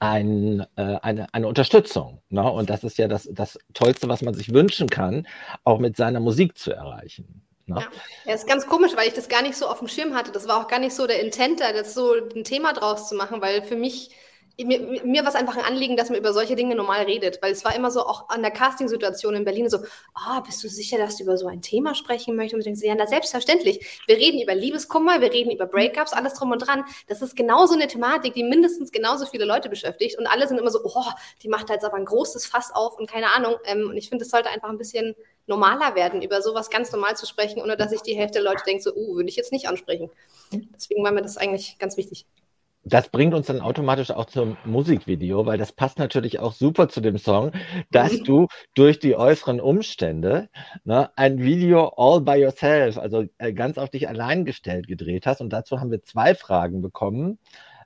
[0.00, 2.20] ein, äh, eine, eine Unterstützung.
[2.30, 2.50] Ne?
[2.50, 5.26] Und das ist ja das, das Tollste, was man sich wünschen kann,
[5.64, 7.42] auch mit seiner Musik zu erreichen.
[7.66, 7.76] Ne?
[7.80, 7.86] Ja.
[8.26, 10.32] ja, ist ganz komisch, weil ich das gar nicht so auf dem Schirm hatte.
[10.32, 13.14] Das war auch gar nicht so der Intent, da das so ein Thema draus zu
[13.14, 14.10] machen, weil für mich
[14.62, 17.52] mir, mir war es einfach ein Anliegen, dass man über solche Dinge normal redet, weil
[17.52, 20.98] es war immer so, auch an der Castingsituation in Berlin so, oh, bist du sicher,
[20.98, 22.54] dass du über so ein Thema sprechen möchtest?
[22.54, 24.00] Und ich denke, ja, na, selbstverständlich.
[24.06, 26.84] Wir reden über Liebeskummer, wir reden über Breakups, alles drum und dran.
[27.08, 30.70] Das ist genauso eine Thematik, die mindestens genauso viele Leute beschäftigt und alle sind immer
[30.70, 31.10] so, oh,
[31.42, 33.56] die macht halt aber ein großes Fass auf und keine Ahnung.
[33.64, 37.16] Ähm, und ich finde, es sollte einfach ein bisschen normaler werden, über sowas ganz normal
[37.16, 39.52] zu sprechen, ohne dass sich die Hälfte der Leute denkt, so, uh, würde ich jetzt
[39.52, 40.10] nicht ansprechen.
[40.74, 42.26] Deswegen war mir das eigentlich ganz wichtig.
[42.84, 47.00] Das bringt uns dann automatisch auch zum Musikvideo, weil das passt natürlich auch super zu
[47.00, 47.52] dem Song,
[47.90, 48.24] dass mhm.
[48.24, 50.48] du durch die äußeren Umstände
[50.84, 55.40] ne, ein Video all by yourself, also äh, ganz auf dich allein gestellt gedreht hast.
[55.40, 57.38] Und dazu haben wir zwei Fragen bekommen.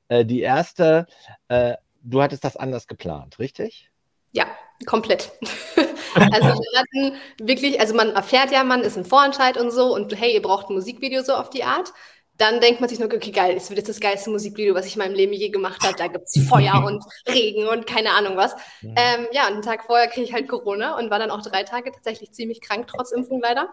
[0.08, 1.06] Äh, die erste,
[1.48, 3.90] äh, du hattest das anders geplant, richtig?
[4.32, 4.46] Ja,
[4.84, 5.32] komplett.
[6.14, 10.18] also wir hatten wirklich, also man erfährt ja, man ist ein Vorentscheid und so und
[10.18, 11.92] hey, ihr braucht ein Musikvideo so auf die Art
[12.38, 14.94] dann denkt man sich nur, okay, geil, es wird jetzt das geilste Musikvideo, was ich
[14.94, 15.96] in meinem Leben je gemacht habe.
[15.96, 18.55] Da gibt es Feuer und Regen und keine Ahnung was.
[18.81, 18.94] Mhm.
[18.96, 21.64] Ähm, ja, und einen Tag vorher kriege ich halt Corona und war dann auch drei
[21.64, 23.68] Tage tatsächlich ziemlich krank, trotz Impfung leider.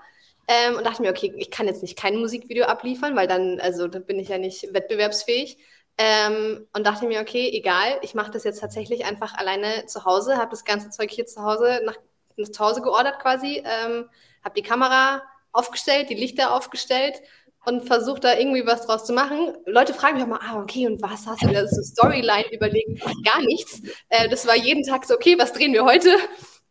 [0.47, 3.87] Ähm, und dachte mir, okay, ich kann jetzt nicht kein Musikvideo abliefern, weil dann, also
[3.87, 5.59] da bin ich ja nicht wettbewerbsfähig.
[5.99, 10.37] Ähm, und dachte mir, okay, egal, ich mache das jetzt tatsächlich einfach alleine zu Hause,
[10.37, 11.95] habe das ganze Zeug hier zu Hause, nach,
[12.35, 14.09] nach zu Hause geordert quasi, ähm,
[14.43, 17.21] habe die Kamera aufgestellt, die Lichter aufgestellt
[17.65, 19.53] und versuche da irgendwie was draus zu machen.
[19.65, 23.01] Leute fragen mich auch mal, ah, okay, und was hast du da so Storyline überlegt?
[23.23, 23.81] Gar nichts.
[24.09, 26.09] Äh, das war jeden Tag so, okay, was drehen wir heute?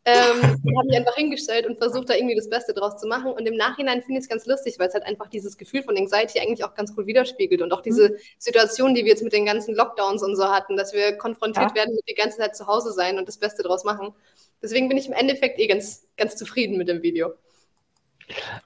[0.07, 0.43] Ähm,
[0.77, 3.33] habe mich einfach hingestellt und versucht da irgendwie das Beste draus zu machen.
[3.33, 5.97] Und im Nachhinein finde ich es ganz lustig, weil es halt einfach dieses Gefühl von
[5.97, 8.17] Anxiety eigentlich auch ganz gut widerspiegelt und auch diese mhm.
[8.39, 11.75] Situation, die wir jetzt mit den ganzen Lockdowns und so hatten, dass wir konfrontiert ja.
[11.75, 14.15] werden mit die ganze Zeit zu Hause sein und das Beste draus machen.
[14.63, 17.35] Deswegen bin ich im Endeffekt eh ganz, ganz zufrieden mit dem Video.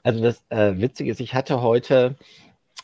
[0.03, 2.17] Also das äh, Witzige ist, ich hatte heute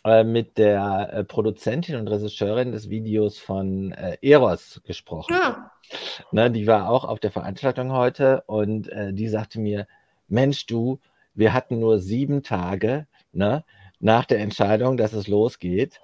[0.05, 5.33] äh, mit der äh, Produzentin und Regisseurin des Videos von äh, Eros gesprochen.
[5.33, 5.71] Ja.
[6.31, 9.87] Ne, die war auch auf der Veranstaltung heute und die sagte mir,
[10.29, 10.99] Mensch, du,
[11.35, 13.65] wir hatten nur sieben Tage ne,
[14.01, 16.01] nach der Entscheidung, dass es losgeht,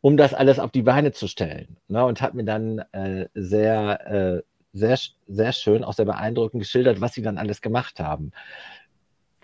[0.00, 1.76] um das alles auf die Beine zu stellen.
[1.86, 2.82] Ne, und hat mir dann
[3.34, 4.42] sehr,
[4.72, 8.32] sehr, sehr schön, auch sehr beeindruckend geschildert, was sie dann alles gemacht haben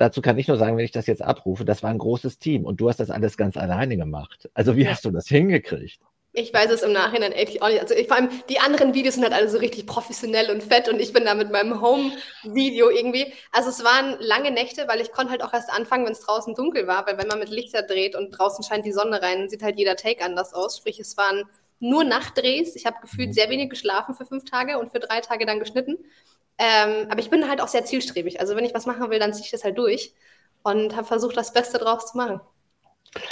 [0.03, 2.65] dazu kann ich nur sagen, wenn ich das jetzt abrufe, das war ein großes Team
[2.65, 4.51] und du hast das alles ganz alleine gemacht.
[4.53, 6.01] Also wie hast du das hingekriegt?
[6.35, 7.81] Ich weiß es im Nachhinein echt auch nicht.
[7.81, 10.89] Also ich, vor allem die anderen Videos sind halt alle so richtig professionell und fett
[10.89, 13.33] und ich bin da mit meinem Home-Video irgendwie.
[13.53, 16.55] Also es waren lange Nächte, weil ich konnte halt auch erst anfangen, wenn es draußen
[16.55, 19.63] dunkel war, weil wenn man mit Lichter dreht und draußen scheint die Sonne rein, sieht
[19.63, 20.79] halt jeder Take anders aus.
[20.79, 21.45] Sprich, es waren
[21.79, 22.75] nur Nachtdrehs.
[22.77, 23.33] Ich habe gefühlt mhm.
[23.35, 25.99] sehr wenig geschlafen für fünf Tage und für drei Tage dann geschnitten.
[26.63, 28.39] Ähm, aber ich bin halt auch sehr zielstrebig.
[28.39, 30.15] Also wenn ich was machen will, dann ziehe ich das halt durch
[30.63, 32.41] und habe versucht, das Beste draus zu machen.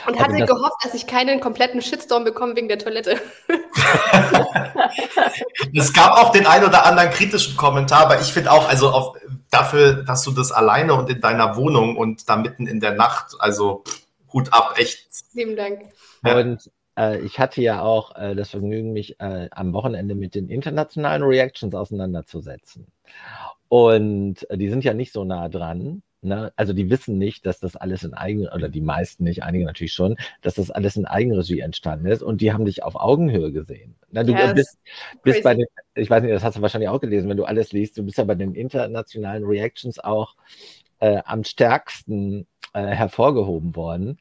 [0.06, 3.20] Und hatte das gehofft, dass ich keinen kompletten Shitstorm bekomme wegen der Toilette.
[5.74, 9.16] es gab auch den ein oder anderen kritischen Kommentar, aber ich finde auch, also auf,
[9.48, 13.36] dafür, dass du das alleine und in deiner Wohnung und da mitten in der Nacht,
[13.38, 13.84] also
[14.32, 15.06] Hut ab, echt.
[15.32, 15.82] Vielen Dank.
[16.24, 16.68] Und
[17.22, 21.74] ich hatte ja auch äh, das Vergnügen, mich äh, am Wochenende mit den internationalen Reactions
[21.74, 22.86] auseinanderzusetzen.
[23.68, 26.02] Und äh, die sind ja nicht so nah dran.
[26.22, 26.52] Ne?
[26.56, 29.94] Also die wissen nicht, dass das alles in Eigen, oder die meisten nicht, einige natürlich
[29.94, 33.94] schon, dass das alles in Eigenregie entstanden ist und die haben dich auf Augenhöhe gesehen.
[34.10, 34.54] Na, du yes.
[34.54, 34.78] bist,
[35.22, 37.72] bist bei den, ich weiß nicht, das hast du wahrscheinlich auch gelesen, wenn du alles
[37.72, 40.34] liest, du bist ja bei den internationalen Reactions auch
[40.98, 44.18] äh, am stärksten äh, hervorgehoben worden.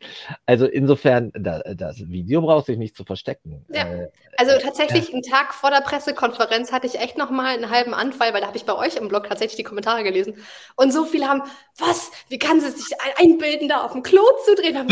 [0.47, 3.63] Also insofern, da, das Video braucht sich nicht zu verstecken.
[3.69, 3.83] Ja.
[3.83, 7.93] Äh, also äh, tatsächlich, einen Tag vor der Pressekonferenz hatte ich echt nochmal einen halben
[7.93, 10.33] Anfall, weil da habe ich bei euch im Blog tatsächlich die Kommentare gelesen.
[10.75, 11.43] Und so viele haben,
[11.77, 14.87] was, wie kann sie sich einbilden, da auf dem Klo zu drehen?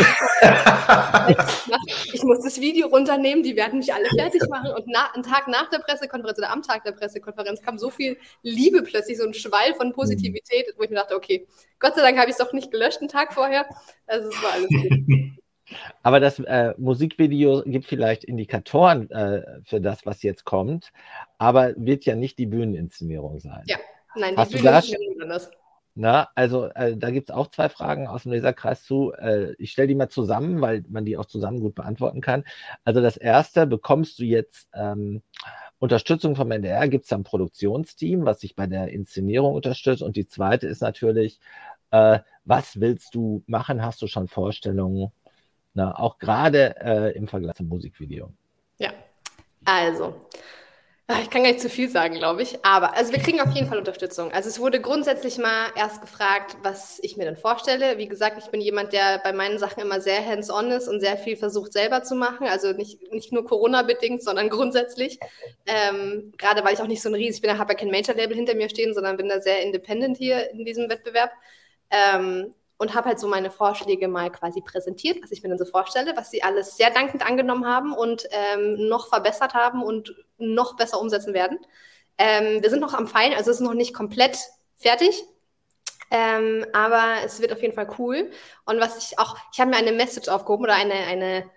[2.13, 4.71] ich muss das Video runternehmen, die werden mich alle fertig machen.
[4.75, 8.17] Und na, einen Tag nach der Pressekonferenz oder am Tag der Pressekonferenz kam so viel
[8.43, 11.47] Liebe plötzlich, so ein Schwall von Positivität, wo ich mir dachte, okay,
[11.79, 13.46] Gott sei Dank habe ich es doch nicht gelöscht einen Tag vorher.
[14.07, 15.37] Also es war alles gut.
[16.01, 20.93] Aber das äh, Musikvideo gibt vielleicht Indikatoren äh, für das, was jetzt kommt,
[21.37, 23.63] aber wird ja nicht die Bühneninszenierung sein.
[23.65, 23.75] Ja,
[24.15, 25.51] nein, die Hast Bühneninszenierung ist anders.
[25.99, 29.13] Na, also äh, da gibt es auch zwei Fragen aus dem Leserkreis zu.
[29.13, 32.43] Äh, ich stelle die mal zusammen, weil man die auch zusammen gut beantworten kann.
[32.83, 35.23] Also das erste, bekommst du jetzt ähm,
[35.79, 36.87] Unterstützung vom NDR?
[36.87, 40.03] Gibt es ein Produktionsteam, was sich bei der Inszenierung unterstützt?
[40.03, 41.39] Und die zweite ist natürlich,
[41.91, 43.83] äh, was willst du machen?
[43.83, 45.11] Hast du schon Vorstellungen?
[45.73, 48.31] Na, auch gerade äh, im Vergleich zum Musikvideo.
[48.79, 48.91] Ja,
[49.63, 50.15] also,
[51.07, 52.65] ah, ich kann gar nicht zu viel sagen, glaube ich.
[52.65, 54.31] Aber also wir kriegen auf jeden Fall Unterstützung.
[54.31, 57.97] Also es wurde grundsätzlich mal erst gefragt, was ich mir denn vorstelle.
[57.97, 61.17] Wie gesagt, ich bin jemand, der bei meinen Sachen immer sehr hands-on ist und sehr
[61.17, 62.47] viel versucht selber zu machen.
[62.47, 65.19] Also nicht, nicht nur Corona-bedingt, sondern grundsätzlich.
[65.65, 68.55] Ähm, gerade weil ich auch nicht so ein riesig bin, habe ja kein Major-Label hinter
[68.55, 71.31] mir stehen, sondern bin da sehr independent hier in diesem Wettbewerb.
[71.89, 75.65] Ähm, und habe halt so meine Vorschläge mal quasi präsentiert, was ich mir dann so
[75.65, 80.75] vorstelle, was sie alles sehr dankend angenommen haben und ähm, noch verbessert haben und noch
[80.75, 81.57] besser umsetzen werden.
[82.17, 84.37] Ähm, wir sind noch am Feilen, also es ist noch nicht komplett
[84.75, 85.23] fertig,
[86.11, 88.31] ähm, aber es wird auf jeden Fall cool.
[88.65, 91.49] Und was ich auch, ich habe mir eine Message aufgehoben oder eine, eine,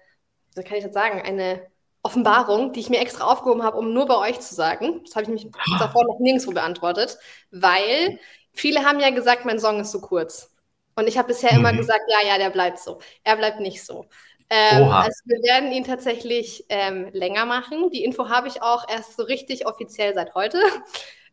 [0.55, 1.62] wie kann ich das sagen, eine
[2.03, 5.03] Offenbarung, die ich mir extra aufgehoben habe, um nur bei euch zu sagen.
[5.05, 7.18] Das habe ich mich davor noch nirgendwo beantwortet,
[7.51, 8.18] weil
[8.53, 10.55] viele haben ja gesagt, mein Song ist so kurz.
[10.96, 11.61] Und ich habe bisher mhm.
[11.61, 12.98] immer gesagt, ja, ja, der bleibt so.
[13.24, 14.07] Er bleibt nicht so.
[14.51, 17.90] Ähm, also wir werden ihn tatsächlich ähm, länger machen.
[17.90, 20.61] Die Info habe ich auch erst so richtig offiziell seit heute.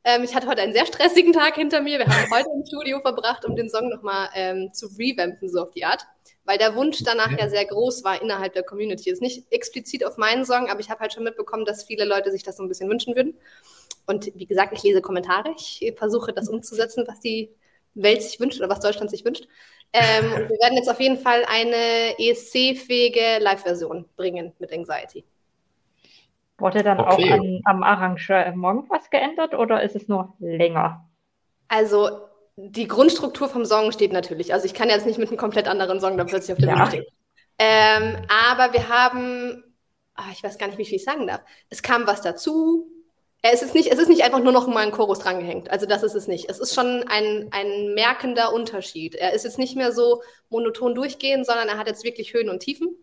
[0.03, 1.99] Ähm, ich hatte heute einen sehr stressigen Tag hinter mir.
[1.99, 5.71] Wir haben heute im Studio verbracht, um den Song nochmal ähm, zu revampen, so auf
[5.71, 6.05] die Art.
[6.45, 9.09] Weil der Wunsch danach ja sehr groß war innerhalb der Community.
[9.09, 12.31] Ist nicht explizit auf meinen Song, aber ich habe halt schon mitbekommen, dass viele Leute
[12.31, 13.37] sich das so ein bisschen wünschen würden.
[14.07, 15.53] Und wie gesagt, ich lese Kommentare.
[15.55, 17.51] Ich versuche das umzusetzen, was die
[17.93, 19.47] Welt sich wünscht oder was Deutschland sich wünscht.
[19.93, 25.25] Ähm, und wir werden jetzt auf jeden Fall eine ESC-fähige Live-Version bringen mit Anxiety.
[26.57, 27.31] Wurde dann okay.
[27.31, 31.07] auch an, am Arrangement was geändert oder ist es nur länger?
[31.67, 32.09] Also
[32.55, 34.53] die Grundstruktur vom Song steht natürlich.
[34.53, 36.75] Also ich kann jetzt nicht mit einem komplett anderen Song dann plötzlich auf der ja.
[36.75, 37.05] Bühne stehen.
[37.59, 39.63] Ähm, aber wir haben,
[40.17, 41.41] oh, ich weiß gar nicht, wie viel ich sagen darf.
[41.69, 42.89] Es kam was dazu,
[43.41, 45.69] es ist nicht, es ist nicht einfach nur noch mal ein Chorus drangehängt.
[45.69, 46.49] Also das ist es nicht.
[46.49, 49.15] Es ist schon ein, ein merkender Unterschied.
[49.15, 52.59] Er ist jetzt nicht mehr so monoton durchgehend, sondern er hat jetzt wirklich Höhen und
[52.59, 52.97] Tiefen.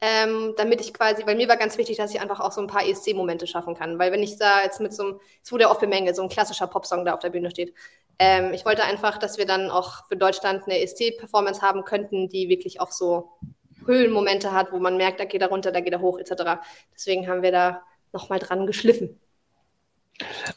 [0.00, 2.66] Ähm, damit ich quasi, weil mir war ganz wichtig, dass ich einfach auch so ein
[2.66, 3.98] paar ESC-Momente schaffen kann.
[3.98, 6.28] Weil wenn ich da jetzt mit so einem, es wurde ja oft bemängelt, so ein
[6.28, 7.74] klassischer Popsong da auf der Bühne steht.
[8.18, 12.48] Ähm, ich wollte einfach, dass wir dann auch für Deutschland eine ESC-Performance haben könnten, die
[12.48, 13.30] wirklich auch so
[13.86, 16.60] Höhenmomente hat, wo man merkt, da geht er runter, da geht er hoch, etc.
[16.94, 19.20] Deswegen haben wir da nochmal dran geschliffen.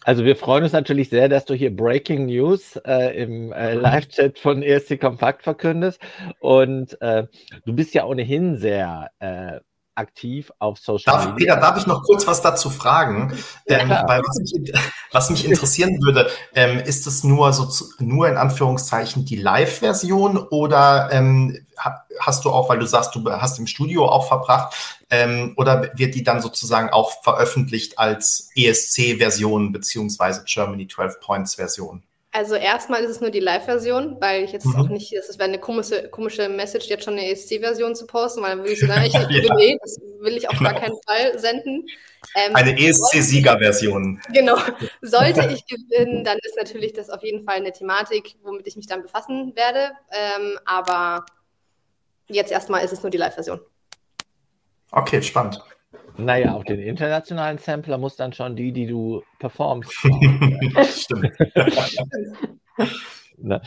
[0.03, 4.37] Also wir freuen uns natürlich sehr, dass du hier Breaking News äh, im äh, Live-Chat
[4.37, 5.99] von ESC Kompakt verkündest.
[6.39, 7.27] Und äh,
[7.65, 9.59] du bist ja ohnehin sehr äh,
[9.97, 11.55] aktiv auf Social darf, Media.
[11.55, 13.37] Peter, darf ich noch kurz was dazu fragen?
[13.65, 14.73] Ähm, weil was mich,
[15.11, 20.37] was mich, interessieren würde, ähm, ist es nur so zu, nur in Anführungszeichen die Live-Version
[20.37, 21.57] oder ähm,
[22.19, 24.75] hast du auch, weil du sagst, du hast im Studio auch verbracht,
[25.09, 32.03] ähm, oder wird die dann sozusagen auch veröffentlicht als ESC-Version beziehungsweise Germany 12 Points Version?
[32.37, 34.75] Also erstmal ist es nur die Live-Version, weil ich jetzt mhm.
[34.75, 38.51] auch nicht, das wäre eine komische, komische Message, jetzt schon eine ESC-Version zu posten, weil
[38.51, 39.55] dann würde ich sagen, ich, ja.
[39.55, 40.69] nee, das will ich auf genau.
[40.69, 41.87] gar keinen Fall senden.
[42.35, 44.21] Ähm, eine ESC-Sieger-Version.
[44.33, 44.55] Genau.
[45.01, 48.85] Sollte ich gewinnen, dann ist natürlich das auf jeden Fall eine Thematik, womit ich mich
[48.85, 49.93] dann befassen werde.
[50.11, 51.25] Ähm, aber
[52.27, 53.61] jetzt erstmal ist es nur die Live-Version.
[54.91, 55.59] Okay, spannend.
[56.17, 59.91] Naja, auf den internationalen Sampler muss dann schon die, die du performst.
[60.91, 61.31] Stimmt.
[63.37, 63.61] ne?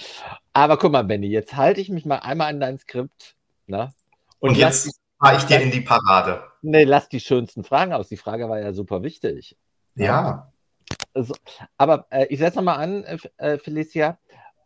[0.53, 3.37] Aber guck mal, Benny, jetzt halte ich mich mal einmal an dein Skript.
[3.67, 3.93] Ne?
[4.41, 6.43] Und, Und jetzt fahre ich dir in die Parade.
[6.63, 8.09] Nee, lass die schönsten Fragen aus.
[8.09, 9.57] Die Frage war ja super wichtig.
[9.95, 10.53] Ja.
[11.15, 11.35] Also,
[11.77, 14.19] aber äh, ich setze nochmal an, äh, äh, Felicia.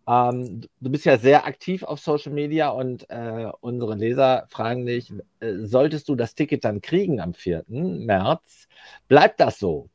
[0.07, 5.13] Ähm, du bist ja sehr aktiv auf Social Media und äh, unsere Leser fragen dich,
[5.41, 7.65] äh, solltest du das Ticket dann kriegen am 4.
[7.69, 8.69] März,
[9.09, 9.89] bleibt das so?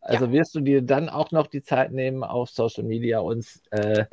[0.00, 0.32] Also ja.
[0.32, 4.06] wirst du dir dann auch noch die Zeit nehmen, auf Social Media uns äh,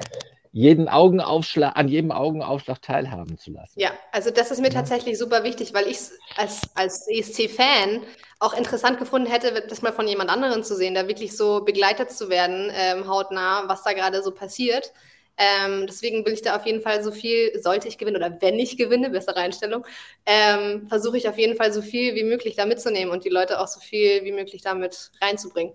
[0.52, 3.80] jeden Augenaufschlag, an jedem Augenaufschlag teilhaben zu lassen.
[3.80, 8.02] Ja, also das ist mir tatsächlich super wichtig, weil ich es als, als ESC-Fan
[8.40, 12.12] auch interessant gefunden hätte, das mal von jemand anderem zu sehen, da wirklich so begleitet
[12.12, 14.94] zu werden, ähm, hautnah, was da gerade so passiert.
[15.38, 18.58] Ähm, deswegen will ich da auf jeden Fall so viel, sollte ich gewinnen oder wenn
[18.58, 19.86] ich gewinne, bessere Einstellung,
[20.26, 23.60] ähm, versuche ich auf jeden Fall so viel wie möglich da mitzunehmen und die Leute
[23.60, 25.74] auch so viel wie möglich damit reinzubringen.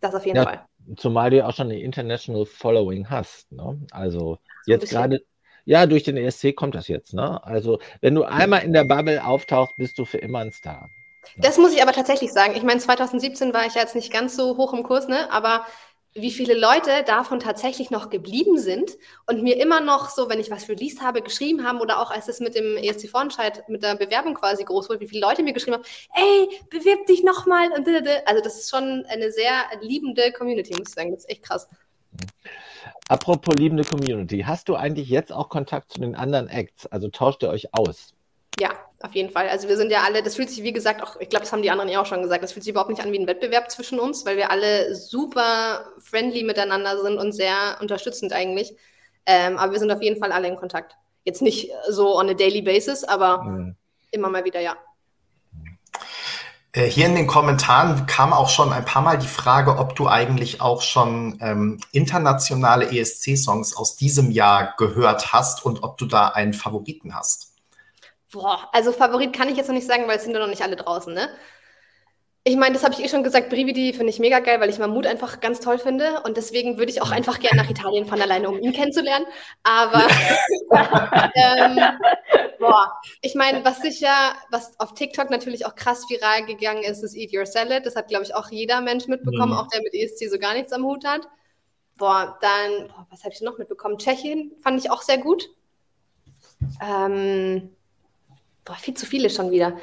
[0.00, 0.66] Das auf jeden ja, Fall.
[0.96, 3.50] Zumal du ja auch schon eine International Following hast.
[3.50, 3.80] Ne?
[3.90, 5.24] Also jetzt gerade,
[5.64, 7.14] ja, durch den ESC kommt das jetzt.
[7.14, 7.42] Ne?
[7.42, 10.90] Also wenn du einmal in der Bubble auftauchst, bist du für immer ein Star.
[11.38, 12.54] Das muss ich aber tatsächlich sagen.
[12.54, 15.32] Ich meine, 2017 war ich ja jetzt nicht ganz so hoch im Kurs, ne?
[15.32, 15.64] aber
[16.14, 18.96] wie viele Leute davon tatsächlich noch geblieben sind
[19.26, 22.28] und mir immer noch so, wenn ich was released habe, geschrieben haben oder auch als
[22.28, 25.78] es mit dem ESC-Vorentscheid, mit der Bewerbung quasi groß wurde, wie viele Leute mir geschrieben
[25.78, 25.84] haben,
[26.14, 27.72] ey, bewirb dich nochmal.
[27.72, 31.10] Also das ist schon eine sehr liebende Community, muss ich sagen.
[31.10, 31.68] Das ist echt krass.
[33.08, 36.86] Apropos liebende Community, hast du eigentlich jetzt auch Kontakt zu den anderen Acts?
[36.86, 38.14] Also tauscht ihr euch aus?
[38.60, 38.70] Ja,
[39.04, 39.48] auf jeden Fall.
[39.48, 41.60] Also wir sind ja alle, das fühlt sich wie gesagt auch, ich glaube, das haben
[41.60, 43.70] die anderen ja auch schon gesagt, das fühlt sich überhaupt nicht an wie ein Wettbewerb
[43.70, 48.74] zwischen uns, weil wir alle super friendly miteinander sind und sehr unterstützend eigentlich.
[49.26, 50.96] Ähm, aber wir sind auf jeden Fall alle in Kontakt.
[51.24, 53.76] Jetzt nicht so on a daily basis, aber mhm.
[54.10, 54.76] immer mal wieder, ja.
[56.72, 60.08] Äh, hier in den Kommentaren kam auch schon ein paar Mal die Frage, ob du
[60.08, 66.28] eigentlich auch schon ähm, internationale ESC-Songs aus diesem Jahr gehört hast und ob du da
[66.28, 67.53] einen Favoriten hast.
[68.34, 70.62] Boah, also Favorit kann ich jetzt noch nicht sagen, weil es sind ja noch nicht
[70.62, 71.28] alle draußen, ne?
[72.42, 74.78] Ich meine, das habe ich eh schon gesagt, Brividi finde ich mega geil, weil ich
[74.78, 78.20] Mammut einfach ganz toll finde und deswegen würde ich auch einfach gerne nach Italien fahren,
[78.20, 79.24] alleine um ihn kennenzulernen.
[79.62, 80.02] Aber
[81.36, 81.78] ähm,
[82.58, 87.16] boah, ich meine, was sicher, was auf TikTok natürlich auch krass viral gegangen ist, ist
[87.16, 87.86] Eat Your Salad.
[87.86, 89.58] Das hat, glaube ich, auch jeder Mensch mitbekommen, mhm.
[89.58, 91.22] auch der mit ESC so gar nichts am Hut hat.
[91.96, 93.96] Boah, dann, boah, was habe ich noch mitbekommen?
[93.96, 95.48] Tschechien fand ich auch sehr gut.
[96.82, 97.70] Ähm,
[98.64, 99.76] boah, viel zu viele schon wieder.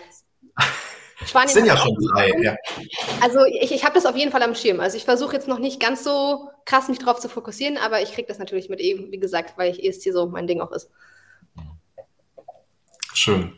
[1.25, 2.31] Spanien sind ja schon drei.
[2.41, 2.55] Ja.
[3.21, 4.79] Also ich, ich habe das auf jeden Fall am Schirm.
[4.79, 8.13] Also ich versuche jetzt noch nicht ganz so krass mich drauf zu fokussieren, aber ich
[8.13, 10.89] kriege das natürlich mit eben, wie gesagt, weil ich ESC so mein Ding auch ist.
[13.13, 13.53] Schön.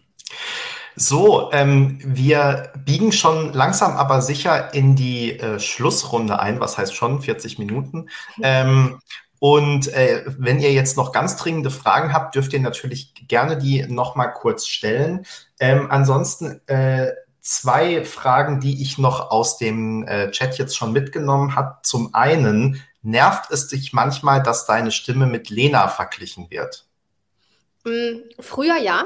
[0.96, 6.60] So, ähm, wir biegen schon langsam aber sicher in die äh, Schlussrunde ein.
[6.60, 8.10] Was heißt schon 40 Minuten?
[8.42, 9.00] Ähm,
[9.44, 13.86] und äh, wenn ihr jetzt noch ganz dringende Fragen habt, dürft ihr natürlich gerne die
[13.86, 15.26] noch mal kurz stellen.
[15.60, 21.58] Ähm, ansonsten äh, zwei Fragen, die ich noch aus dem äh, Chat jetzt schon mitgenommen
[21.58, 21.80] habe.
[21.84, 26.86] Zum einen, nervt es dich manchmal, dass deine Stimme mit Lena verglichen wird?
[27.84, 29.04] Mm, früher ja.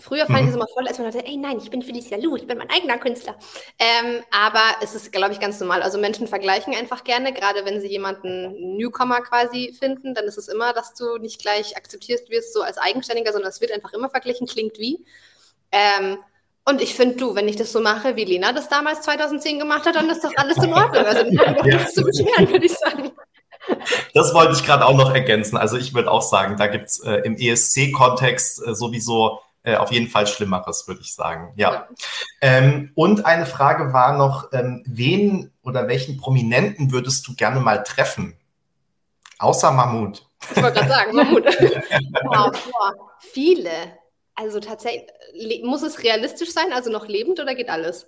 [0.00, 0.44] Früher fand mhm.
[0.44, 2.58] ich es immer voll, als man dachte, ey nein, ich bin Felicia Lu, ich bin
[2.58, 3.36] mein eigener Künstler.
[3.78, 5.82] Ähm, aber es ist, glaube ich, ganz normal.
[5.82, 10.48] Also Menschen vergleichen einfach gerne, gerade wenn sie jemanden Newcomer quasi finden, dann ist es
[10.48, 14.10] immer, dass du nicht gleich akzeptiert wirst so als Eigenständiger, sondern es wird einfach immer
[14.10, 15.04] verglichen, klingt wie.
[15.72, 16.18] Ähm,
[16.64, 19.86] und ich finde, du, wenn ich das so mache, wie Lena das damals 2010 gemacht
[19.86, 21.04] hat, dann ist doch alles in Ordnung.
[21.04, 23.12] Also dann nichts zu beschweren, würde ich sagen.
[24.14, 25.56] Das wollte ich gerade auch noch ergänzen.
[25.56, 29.92] Also ich würde auch sagen, da gibt es äh, im ESC-Kontext äh, sowieso äh, auf
[29.92, 31.52] jeden Fall Schlimmeres, würde ich sagen.
[31.56, 31.72] Ja.
[31.72, 31.88] ja.
[32.40, 37.82] Ähm, und eine Frage war noch, ähm, wen oder welchen Prominenten würdest du gerne mal
[37.82, 38.36] treffen?
[39.38, 40.26] Außer Mammut.
[40.50, 41.44] Ich wollte gerade sagen, Mammut.
[42.24, 43.10] wow, wow.
[43.20, 43.70] Viele.
[44.34, 48.06] Also tatsächlich, muss es realistisch sein, also noch lebend oder geht alles?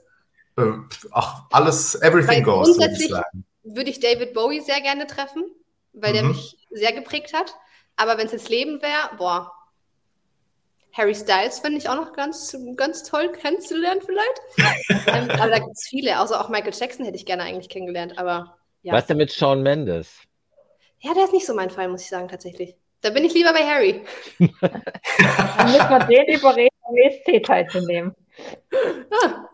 [0.57, 0.73] Äh,
[1.11, 2.69] ach, alles, everything weil goes.
[2.69, 3.25] Grundsätzlich würde
[3.63, 5.45] ich, würde ich David Bowie sehr gerne treffen,
[5.93, 6.15] weil mhm.
[6.15, 7.55] der mich sehr geprägt hat.
[7.97, 9.53] Aber wenn es jetzt Leben wäre, boah,
[10.93, 15.07] Harry Styles finde ich auch noch ganz, ganz toll kennenzulernen vielleicht.
[15.09, 18.19] ähm, aber da gibt es viele, außer auch Michael Jackson hätte ich gerne eigentlich kennengelernt.
[18.19, 18.93] Aber ja.
[18.93, 20.21] Was denn mit Shawn Mendes?
[21.01, 22.77] Ja, der ist nicht so mein Fall, muss ich sagen, tatsächlich.
[23.01, 24.03] Da bin ich lieber bei Harry.
[24.39, 28.15] Dann müssen wir den überreden, am ESC teilzunehmen.
[29.11, 29.49] Ah.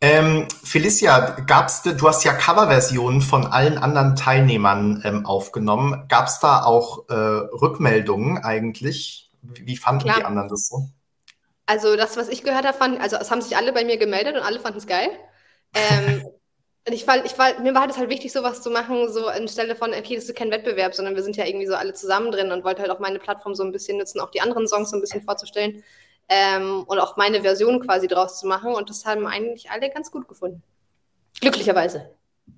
[0.00, 6.06] Ähm, Felicia, gab's, du hast ja Coverversionen von allen anderen Teilnehmern ähm, aufgenommen.
[6.08, 9.31] Gab es da auch äh, Rückmeldungen eigentlich?
[9.42, 10.16] Wie, fanden Klar.
[10.18, 10.88] die anderen das so?
[11.66, 14.36] Also das, was ich gehört habe, fand, also es haben sich alle bei mir gemeldet
[14.36, 15.10] und alle fanden es geil.
[15.74, 16.24] Ähm,
[16.84, 19.76] Und ich war, ich war, mir war das halt wichtig, sowas zu machen, so anstelle
[19.76, 22.50] von, okay, das ist kein Wettbewerb, sondern wir sind ja irgendwie so alle zusammen drin
[22.50, 24.96] und wollte halt auch meine Plattform so ein bisschen nutzen, auch die anderen Songs so
[24.96, 25.84] ein bisschen vorzustellen
[26.28, 28.74] ähm, und auch meine Version quasi draus zu machen.
[28.74, 30.64] Und das haben eigentlich alle ganz gut gefunden.
[31.40, 32.10] Glücklicherweise.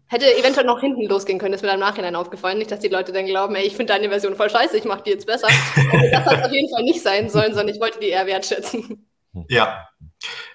[0.06, 2.58] Hätte eventuell noch hinten losgehen können, ist mir dann im Nachhinein aufgefallen.
[2.58, 5.02] Nicht, dass die Leute dann glauben, ey, ich finde deine Version voll scheiße, ich mache
[5.04, 5.48] die jetzt besser.
[5.76, 9.08] Also das hat auf jeden Fall nicht sein sollen, sondern ich wollte die eher wertschätzen.
[9.48, 9.88] Ja,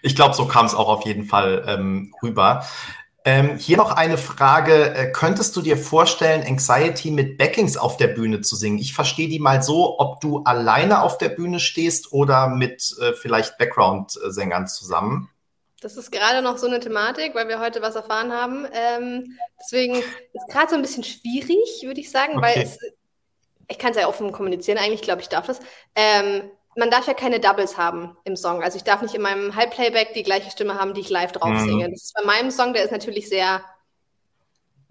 [0.01, 2.65] ich glaube, so kam es auch auf jeden Fall ähm, rüber.
[3.25, 4.95] Ähm, hier noch eine Frage.
[4.95, 8.77] Äh, könntest du dir vorstellen, Anxiety mit Backings auf der Bühne zu singen?
[8.77, 13.13] Ich verstehe die mal so, ob du alleine auf der Bühne stehst oder mit äh,
[13.13, 15.29] vielleicht Background-Sängern zusammen.
[15.81, 18.67] Das ist gerade noch so eine Thematik, weil wir heute was erfahren haben.
[18.73, 22.41] Ähm, deswegen ist es gerade so ein bisschen schwierig, würde ich sagen, okay.
[22.41, 22.77] weil es,
[23.67, 25.59] ich kann es ja offen kommunizieren, eigentlich glaube ich darf das.
[25.95, 28.63] Ähm, man darf ja keine Doubles haben im Song.
[28.63, 31.49] Also ich darf nicht in meinem Halbplayback die gleiche Stimme haben, die ich live drauf
[31.49, 31.65] mhm.
[31.65, 31.89] singe.
[31.91, 33.63] Das ist bei meinem Song, der ist natürlich sehr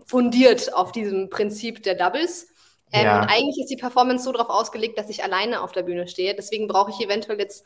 [0.07, 2.49] fundiert auf diesem Prinzip der Doubles.
[2.93, 3.21] Ähm, ja.
[3.21, 6.35] Und eigentlich ist die Performance so darauf ausgelegt, dass ich alleine auf der Bühne stehe.
[6.35, 7.65] Deswegen brauche ich eventuell jetzt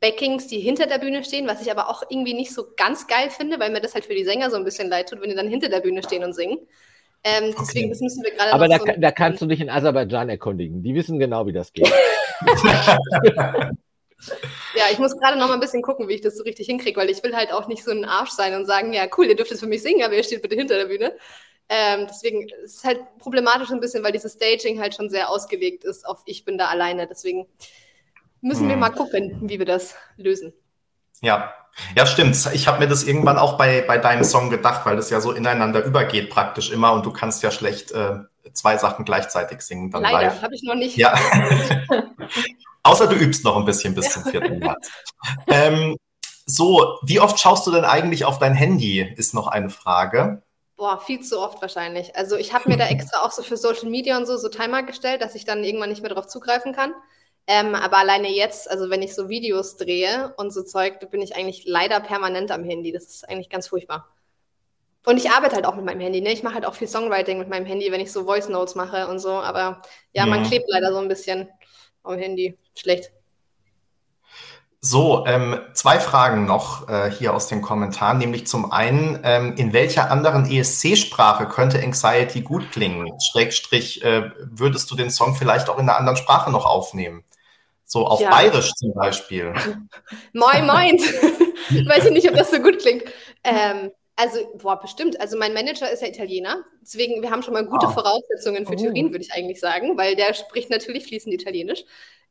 [0.00, 3.30] Backings, die hinter der Bühne stehen, was ich aber auch irgendwie nicht so ganz geil
[3.30, 5.36] finde, weil mir das halt für die Sänger so ein bisschen leid tut, wenn die
[5.36, 6.58] dann hinter der Bühne stehen und singen.
[7.22, 7.90] Ähm, deswegen, okay.
[7.90, 8.52] das müssen wir gerade.
[8.52, 10.82] Aber da, so da kannst du dich in Aserbaidschan erkundigen.
[10.82, 11.92] Die wissen genau, wie das geht.
[14.74, 17.00] ja, ich muss gerade noch mal ein bisschen gucken, wie ich das so richtig hinkriege,
[17.00, 19.36] weil ich will halt auch nicht so ein Arsch sein und sagen, ja, cool, ihr
[19.36, 21.16] dürft es für mich singen, aber ihr steht bitte hinter der Bühne.
[21.68, 25.84] Ähm, deswegen ist es halt problematisch ein bisschen, weil dieses Staging halt schon sehr ausgelegt
[25.84, 27.06] ist auf ich bin da alleine.
[27.08, 27.46] Deswegen
[28.40, 28.68] müssen hm.
[28.70, 30.52] wir mal gucken, wie wir das lösen.
[31.20, 31.54] Ja,
[31.94, 32.36] ja, stimmt.
[32.54, 35.32] Ich habe mir das irgendwann auch bei, bei deinem Song gedacht, weil das ja so
[35.32, 38.20] ineinander übergeht praktisch immer und du kannst ja schlecht äh,
[38.52, 39.90] zwei Sachen gleichzeitig singen.
[39.90, 40.96] Dann Leider, habe ich noch nicht.
[40.96, 41.14] Ja.
[42.82, 44.76] Außer du übst noch ein bisschen bis zum vierten Mal.
[45.48, 45.96] ähm,
[46.46, 50.42] so, wie oft schaust du denn eigentlich auf dein Handy, ist noch eine Frage.
[50.76, 52.16] Boah, viel zu oft wahrscheinlich.
[52.16, 54.82] Also ich habe mir da extra auch so für Social Media und so so Timer
[54.82, 56.94] gestellt, dass ich dann irgendwann nicht mehr darauf zugreifen kann.
[57.46, 61.22] Ähm, aber alleine jetzt, also wenn ich so Videos drehe und so Zeug, da bin
[61.22, 62.92] ich eigentlich leider permanent am Handy.
[62.92, 64.08] Das ist eigentlich ganz furchtbar.
[65.04, 66.20] Und ich arbeite halt auch mit meinem Handy.
[66.20, 66.32] Ne?
[66.32, 69.06] Ich mache halt auch viel Songwriting mit meinem Handy, wenn ich so Voice Notes mache
[69.06, 69.30] und so.
[69.30, 69.82] Aber
[70.12, 70.26] ja, ja.
[70.26, 71.48] man klebt leider so ein bisschen
[72.02, 72.58] am Handy.
[72.74, 73.12] Schlecht.
[74.80, 79.72] So, ähm, zwei Fragen noch äh, hier aus den Kommentaren, nämlich zum einen, ähm, in
[79.72, 83.08] welcher anderen ESC-Sprache könnte Anxiety gut klingen?
[83.20, 87.24] Schrägstrich, äh, würdest du den Song vielleicht auch in einer anderen Sprache noch aufnehmen?
[87.88, 88.30] So auf ja.
[88.30, 89.54] Bayerisch zum Beispiel.
[90.32, 90.98] Moin, moin.
[91.88, 93.04] Weiß ich nicht, ob das so gut klingt.
[93.44, 95.20] Ähm, also, boah, bestimmt.
[95.20, 96.64] Also mein Manager ist ja Italiener.
[96.82, 97.90] Deswegen, wir haben schon mal gute oh.
[97.90, 98.76] Voraussetzungen für oh.
[98.76, 101.84] Turin, würde ich eigentlich sagen, weil der spricht natürlich fließend Italienisch.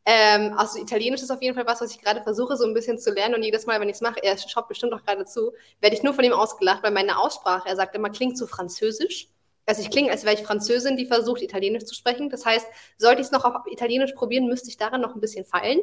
[0.06, 3.00] Ähm, also Italienisch ist auf jeden Fall was, was ich gerade versuche, so ein bisschen
[3.00, 3.36] zu lernen.
[3.36, 6.04] Und jedes Mal, wenn ich es mache, er schaut bestimmt auch gerade zu, werde ich
[6.04, 9.30] nur von ihm ausgelacht, weil meine Aussprache, er sagt immer, klingt so französisch.
[9.66, 12.30] Also ich klinge, als wäre ich Französin, die versucht, Italienisch zu sprechen.
[12.30, 15.46] Das heißt, sollte ich es noch auf Italienisch probieren, müsste ich daran noch ein bisschen
[15.46, 15.80] feilen.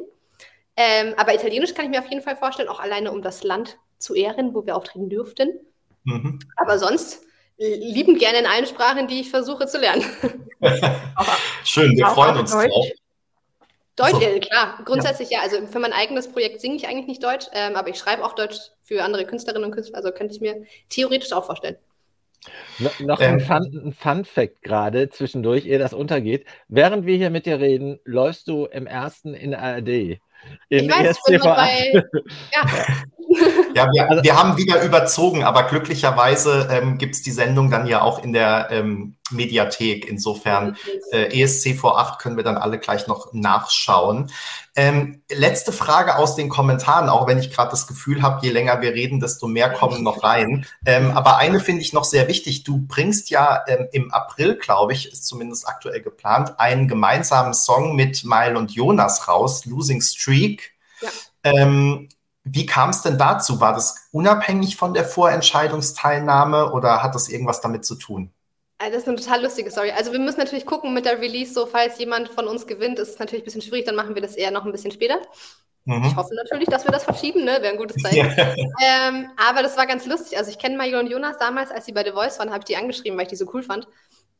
[0.75, 3.77] Ähm, aber Italienisch kann ich mir auf jeden Fall vorstellen, auch alleine um das Land
[3.97, 5.49] zu ehren, wo wir auftreten dürften.
[6.03, 6.39] Mhm.
[6.57, 7.23] Aber sonst
[7.57, 10.03] liebend gerne in allen Sprachen, die ich versuche zu lernen.
[11.63, 12.69] Schön, wir freuen uns Deutsch.
[12.69, 12.87] drauf.
[13.95, 14.21] Deutsch, so.
[14.21, 14.79] ja, klar.
[14.85, 15.39] Grundsätzlich ja.
[15.39, 15.43] ja.
[15.43, 18.33] Also für mein eigenes Projekt singe ich eigentlich nicht Deutsch, ähm, aber ich schreibe auch
[18.33, 19.97] Deutsch für andere Künstlerinnen und Künstler.
[19.97, 21.77] Also könnte ich mir theoretisch auch vorstellen.
[22.79, 26.45] No, noch ähm, ein, Fun, Fun Fact gerade zwischendurch, ehe das untergeht.
[26.67, 29.87] Während wir hier mit dir reden, läufst du im ersten in ARD.
[29.87, 30.19] In
[30.69, 32.03] ich weiß, ich bin bei,
[32.53, 32.85] ja.
[33.73, 37.87] Ja, wir, also, wir, haben wieder überzogen, aber glücklicherweise ähm, gibt es die Sendung dann
[37.87, 40.07] ja auch in der ähm, Mediathek.
[40.07, 40.77] Insofern
[41.11, 44.31] äh, ESC vor 8 können wir dann alle gleich noch nachschauen.
[44.75, 48.81] Ähm, letzte Frage aus den Kommentaren, auch wenn ich gerade das Gefühl habe, je länger
[48.81, 50.65] wir reden, desto mehr kommen noch rein.
[50.85, 52.63] Ähm, aber eine finde ich noch sehr wichtig.
[52.63, 57.95] Du bringst ja ähm, im April, glaube ich, ist zumindest aktuell geplant, einen gemeinsamen Song
[57.95, 60.73] mit Mile und Jonas raus, Losing Streak.
[61.01, 61.09] Ja.
[61.43, 62.09] Ähm,
[62.45, 63.61] wie kam es denn dazu?
[63.61, 68.33] War das unabhängig von der Vorentscheidungsteilnahme oder hat das irgendwas damit zu tun?
[68.83, 69.91] Äh, das ist eine total lustige Story.
[69.91, 73.09] Also wir müssen natürlich gucken mit der Release, so falls jemand von uns gewinnt, ist
[73.09, 75.19] es natürlich ein bisschen schwierig, dann machen wir das eher noch ein bisschen später.
[75.85, 76.05] Mhm.
[76.05, 77.57] Ich hoffe natürlich, dass wir das verschieben, ne?
[77.59, 78.33] Wäre ein gutes Zeichen.
[78.81, 80.37] ähm, aber das war ganz lustig.
[80.37, 82.65] Also ich kenne Mario und Jonas damals, als sie bei The Voice waren, habe ich
[82.65, 83.87] die angeschrieben, weil ich die so cool fand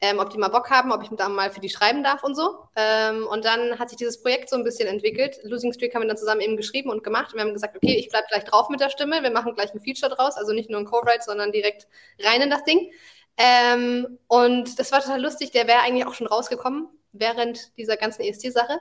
[0.03, 2.35] ähm, ob die mal Bock haben, ob ich da mal für die schreiben darf und
[2.35, 2.57] so.
[2.75, 5.39] Ähm, und dann hat sich dieses Projekt so ein bisschen entwickelt.
[5.43, 7.31] Losing Streak haben wir dann zusammen eben geschrieben und gemacht.
[7.31, 9.23] Und wir haben gesagt, okay, ich bleibe gleich drauf mit der Stimme.
[9.23, 11.87] Wir machen gleich ein Feature draus, also nicht nur ein Co-Write, sondern direkt
[12.21, 12.91] rein in das Ding.
[13.37, 15.51] Ähm, und das war total lustig.
[15.51, 18.79] Der wäre eigentlich auch schon rausgekommen während dieser ganzen ESC-Sache.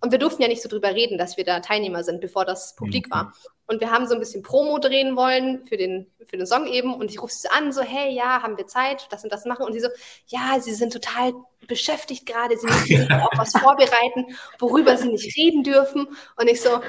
[0.00, 2.76] Und wir durften ja nicht so drüber reden, dass wir da Teilnehmer sind, bevor das
[2.76, 3.32] publik war.
[3.66, 6.92] Und wir haben so ein bisschen Promo drehen wollen für den, für den Song eben.
[6.92, 9.64] Und ich rufe sie an, so, hey, ja, haben wir Zeit, das und das machen.
[9.64, 9.88] Und sie so,
[10.26, 11.32] ja, sie sind total
[11.66, 16.08] beschäftigt gerade, sie müssen sich auch was vorbereiten, worüber sie nicht reden dürfen.
[16.36, 16.82] Und ich so,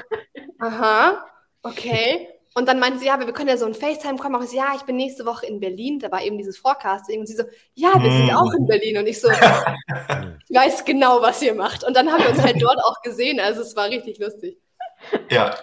[0.58, 1.24] aha,
[1.62, 2.28] okay.
[2.56, 4.42] Und dann meinte sie, ja, aber wir können ja so ein FaceTime kommen.
[4.42, 5.98] ich so, ja, ich bin nächste Woche in Berlin.
[5.98, 7.20] Da war eben dieses Forecasting.
[7.20, 7.42] Und sie so,
[7.74, 8.96] ja, wir sind auch in Berlin.
[8.96, 9.28] Und ich so,
[10.48, 11.84] ich weiß genau, was ihr macht.
[11.84, 13.40] Und dann haben wir uns halt dort auch gesehen.
[13.40, 14.58] Also es war richtig lustig.
[15.30, 15.54] Ja.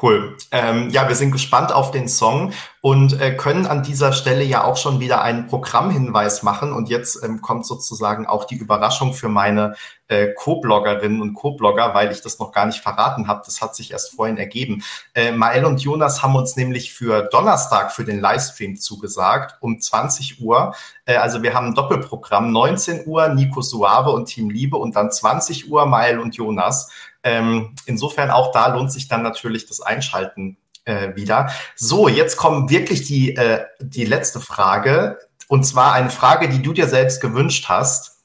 [0.00, 0.38] Cool.
[0.50, 4.64] Ähm, ja, wir sind gespannt auf den Song und äh, können an dieser Stelle ja
[4.64, 6.72] auch schon wieder einen Programmhinweis machen.
[6.72, 9.74] Und jetzt ähm, kommt sozusagen auch die Überraschung für meine
[10.08, 13.42] äh, Co-Bloggerinnen und Co-Blogger, weil ich das noch gar nicht verraten habe.
[13.44, 14.82] Das hat sich erst vorhin ergeben.
[15.14, 20.40] Äh, Mael und Jonas haben uns nämlich für Donnerstag für den Livestream zugesagt um 20
[20.40, 20.74] Uhr.
[21.04, 25.10] Äh, also wir haben ein Doppelprogramm, 19 Uhr Nico Suave und Team Liebe und dann
[25.10, 26.90] 20 Uhr Mael und Jonas.
[27.24, 31.50] Ähm, insofern auch da lohnt sich dann natürlich das Einschalten äh, wieder.
[31.76, 35.18] So, jetzt kommt wirklich die, äh, die letzte Frage.
[35.48, 38.18] Und zwar eine Frage, die du dir selbst gewünscht hast.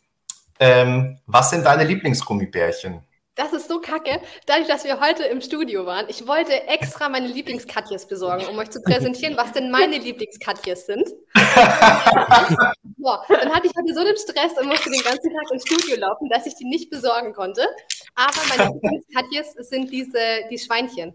[0.59, 3.01] Ähm, was sind deine Lieblingsgummibärchen?
[3.35, 4.19] Das ist so kacke.
[4.47, 8.71] Dadurch, dass wir heute im Studio waren, ich wollte extra meine Lieblingskatjes besorgen, um euch
[8.71, 11.07] zu präsentieren, was denn meine Lieblingskatjes sind.
[12.97, 15.97] Boah, dann hatte ich heute so den Stress und musste den ganzen Tag ins Studio
[15.97, 17.67] laufen, dass ich die nicht besorgen konnte.
[18.15, 20.19] Aber meine Lieblingskatjes sind diese,
[20.49, 21.13] die Schweinchen.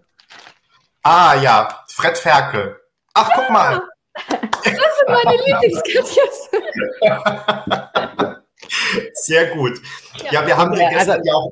[1.03, 2.77] Ah ja, Fred Ferkel.
[3.15, 3.83] Ach, guck mal.
[4.29, 6.51] Das sind meine Lieblingskatjes.
[9.15, 9.81] Sehr gut.
[10.25, 11.51] Ja, ja wir haben ja, also, ja auch.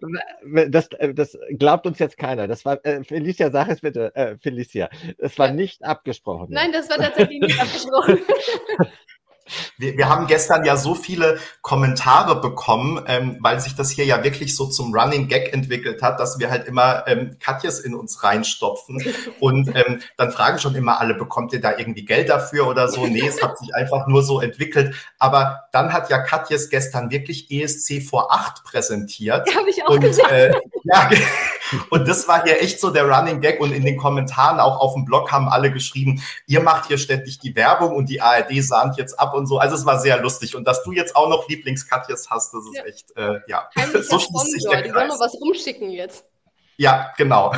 [0.68, 2.46] Das, äh, das glaubt uns jetzt keiner.
[2.46, 4.88] Das war äh, Felicia, sag es bitte, äh, Felicia.
[5.18, 5.54] Das war ja.
[5.54, 6.48] nicht abgesprochen.
[6.50, 8.20] Nein, das war tatsächlich nicht abgesprochen.
[9.78, 14.22] Wir, wir haben gestern ja so viele Kommentare bekommen, ähm, weil sich das hier ja
[14.24, 18.22] wirklich so zum Running Gag entwickelt hat, dass wir halt immer ähm, Katjes in uns
[18.22, 19.02] reinstopfen.
[19.40, 23.06] Und ähm, dann fragen schon immer alle, bekommt ihr da irgendwie Geld dafür oder so?
[23.06, 24.94] Nee, es hat sich einfach nur so entwickelt.
[25.18, 29.54] Aber dann hat ja Katjes gestern wirklich ESC vor acht präsentiert.
[29.56, 30.28] Habe ich auch und, gesehen.
[30.30, 30.52] Äh,
[30.84, 31.10] Ja,
[31.90, 34.94] und das war hier echt so der Running Gag und in den Kommentaren auch auf
[34.94, 38.96] dem Blog haben alle geschrieben, ihr macht hier ständig die Werbung und die ARD sahnt
[38.96, 39.58] jetzt ab und so.
[39.58, 42.76] Also es war sehr lustig und dass du jetzt auch noch Lieblingskatjes hast, das ist
[42.76, 42.84] ja.
[42.84, 43.68] echt, äh, ja.
[44.02, 46.24] so schließt sich der Die sollen noch was rumschicken jetzt.
[46.76, 47.52] Ja, genau.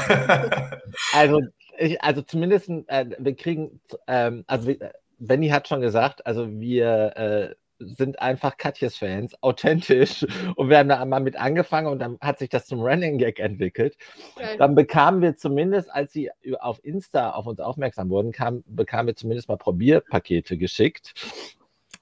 [1.15, 1.41] also,
[1.79, 4.73] ich, also zumindest, äh, wir kriegen, ähm, also
[5.19, 7.55] Benny hat schon gesagt, also wir äh,
[7.97, 10.27] sind einfach Katjes Fans, authentisch.
[10.57, 13.39] Und wir haben da einmal mit angefangen und dann hat sich das zum Running Gag
[13.39, 13.97] entwickelt.
[14.37, 14.57] Okay.
[14.59, 16.31] Dann bekamen wir zumindest, als sie
[16.61, 21.15] auf Insta auf uns aufmerksam wurden, kam, bekamen wir zumindest mal Probierpakete geschickt.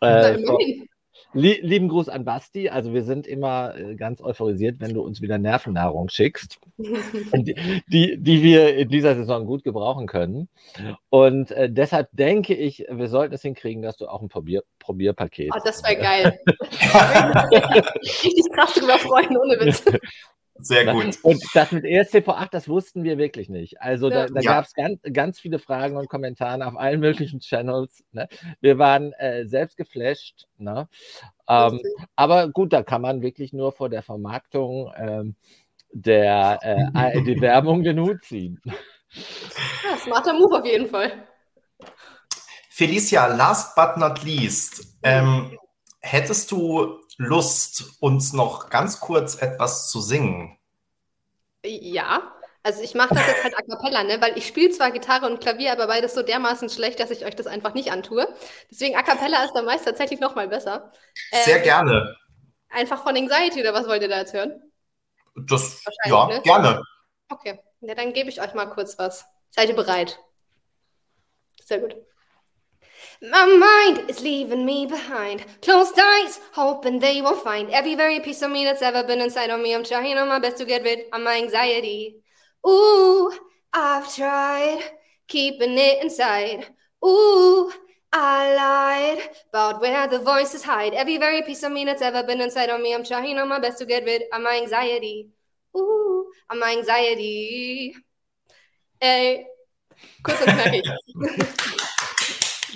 [0.01, 0.39] Äh,
[1.33, 2.68] lieben Gruß an Basti.
[2.68, 8.16] Also wir sind immer äh, ganz euphorisiert, wenn du uns wieder Nervennahrung schickst, die, die,
[8.18, 10.49] die, wir in dieser Saison gut gebrauchen können.
[11.09, 15.51] Und äh, deshalb denke ich, wir sollten es hinkriegen, dass du auch ein Probier Probierpaket.
[15.55, 16.41] Oh, das wäre geil.
[18.24, 19.85] Richtig krass drüber freuen, ohne Witz.
[20.63, 21.19] Sehr gut.
[21.23, 23.81] Und das mit ESCV8, das wussten wir wirklich nicht.
[23.81, 24.53] Also da, da ja.
[24.53, 28.05] gab es ganz, ganz viele Fragen und Kommentare auf allen möglichen Channels.
[28.13, 28.29] Ne?
[28.61, 30.47] Wir waren äh, selbst geflasht.
[30.59, 30.89] Ne?
[31.49, 31.81] Ähm,
[32.17, 35.37] aber gut, da kann man wirklich nur vor der Vermarktung ähm,
[35.93, 38.61] der äh, die Werbung den Hut ziehen.
[39.83, 41.11] Ja, smarter Move auf jeden Fall.
[42.69, 45.59] Felicia, last but not least, ähm,
[46.01, 50.57] hättest du Lust, uns noch ganz kurz etwas zu singen?
[51.62, 54.23] Ja, also ich mache das jetzt halt a cappella, ne?
[54.23, 57.37] weil ich spiele zwar Gitarre und Klavier, aber beides so dermaßen schlecht, dass ich euch
[57.37, 58.27] das einfach nicht antue.
[58.71, 60.93] Deswegen a cappella ist da meist tatsächlich noch mal besser.
[61.45, 62.16] Sehr ähm, gerne.
[62.71, 64.59] Einfach von Anxiety oder was wollt ihr da jetzt hören?
[65.35, 66.41] Das, ja, ne?
[66.41, 66.83] gerne.
[67.29, 69.27] Okay, ja, dann gebe ich euch mal kurz was.
[69.51, 70.18] Seid ihr bereit?
[71.62, 71.97] Sehr gut.
[73.23, 75.45] My mind is leaving me behind.
[75.61, 79.51] Closed eyes, hoping they will find every very piece of me that's ever been inside
[79.51, 79.75] of me.
[79.75, 82.16] I'm trying on my best to get rid of my anxiety.
[82.66, 83.31] Ooh,
[83.75, 84.83] I've tried
[85.29, 86.66] keeping it inside.
[87.05, 87.71] Ooh,
[88.11, 90.95] I lied about where the voices hide.
[90.95, 92.95] Every very piece of me that's ever been inside of me.
[92.95, 95.29] I'm trying on my best to get rid of my anxiety.
[95.77, 97.95] Ooh, of my anxiety.
[99.03, 99.47] Ey,
[100.23, 100.85] kurz und knackig.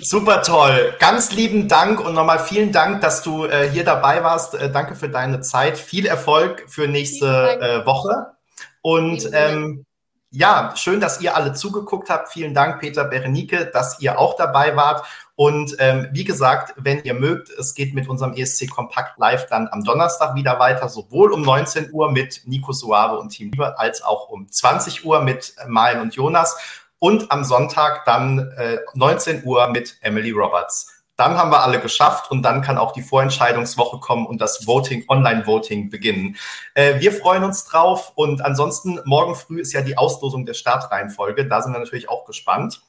[0.01, 0.93] Super toll.
[0.99, 4.53] Ganz lieben Dank und nochmal vielen Dank, dass du äh, hier dabei warst.
[4.53, 5.77] Äh, danke für deine Zeit.
[5.77, 8.33] Viel Erfolg für nächste äh, Woche.
[8.81, 9.85] Und ähm,
[10.31, 12.29] ja, schön, dass ihr alle zugeguckt habt.
[12.29, 15.05] Vielen Dank, Peter Berenike, dass ihr auch dabei wart.
[15.35, 19.67] Und ähm, wie gesagt, wenn ihr mögt, es geht mit unserem ESC Kompakt Live dann
[19.71, 24.03] am Donnerstag wieder weiter, sowohl um 19 Uhr mit Nico Suave und Team Liebe, als
[24.03, 26.57] auch um 20 Uhr mit Malen und Jonas
[27.05, 31.03] und am Sonntag dann äh, 19 Uhr mit Emily Roberts.
[31.15, 35.05] Dann haben wir alle geschafft und dann kann auch die Vorentscheidungswoche kommen und das Voting,
[35.07, 36.35] Online-Voting beginnen.
[36.73, 41.47] Äh, wir freuen uns drauf und ansonsten morgen früh ist ja die Auslosung der Startreihenfolge.
[41.47, 42.81] Da sind wir natürlich auch gespannt.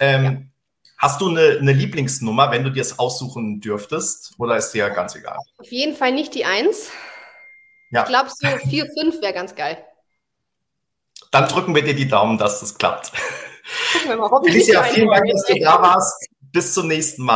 [0.00, 0.36] Ähm, ja.
[0.98, 4.34] Hast du eine, eine, Lieblingsnummer, wenn du dir es aussuchen dürftest?
[4.38, 5.38] Oder ist dir ganz egal?
[5.58, 6.90] Auf jeden Fall nicht die 1.
[7.92, 8.02] Ja.
[8.02, 9.78] Ich glaube, so 4, 5 wäre ganz geil.
[11.30, 13.12] Dann drücken wir dir die Daumen, dass das klappt.
[13.92, 16.28] Gucken wir mal, Alicia, vielen Dank, dass du da warst.
[16.52, 17.28] Bis zum nächsten Mal.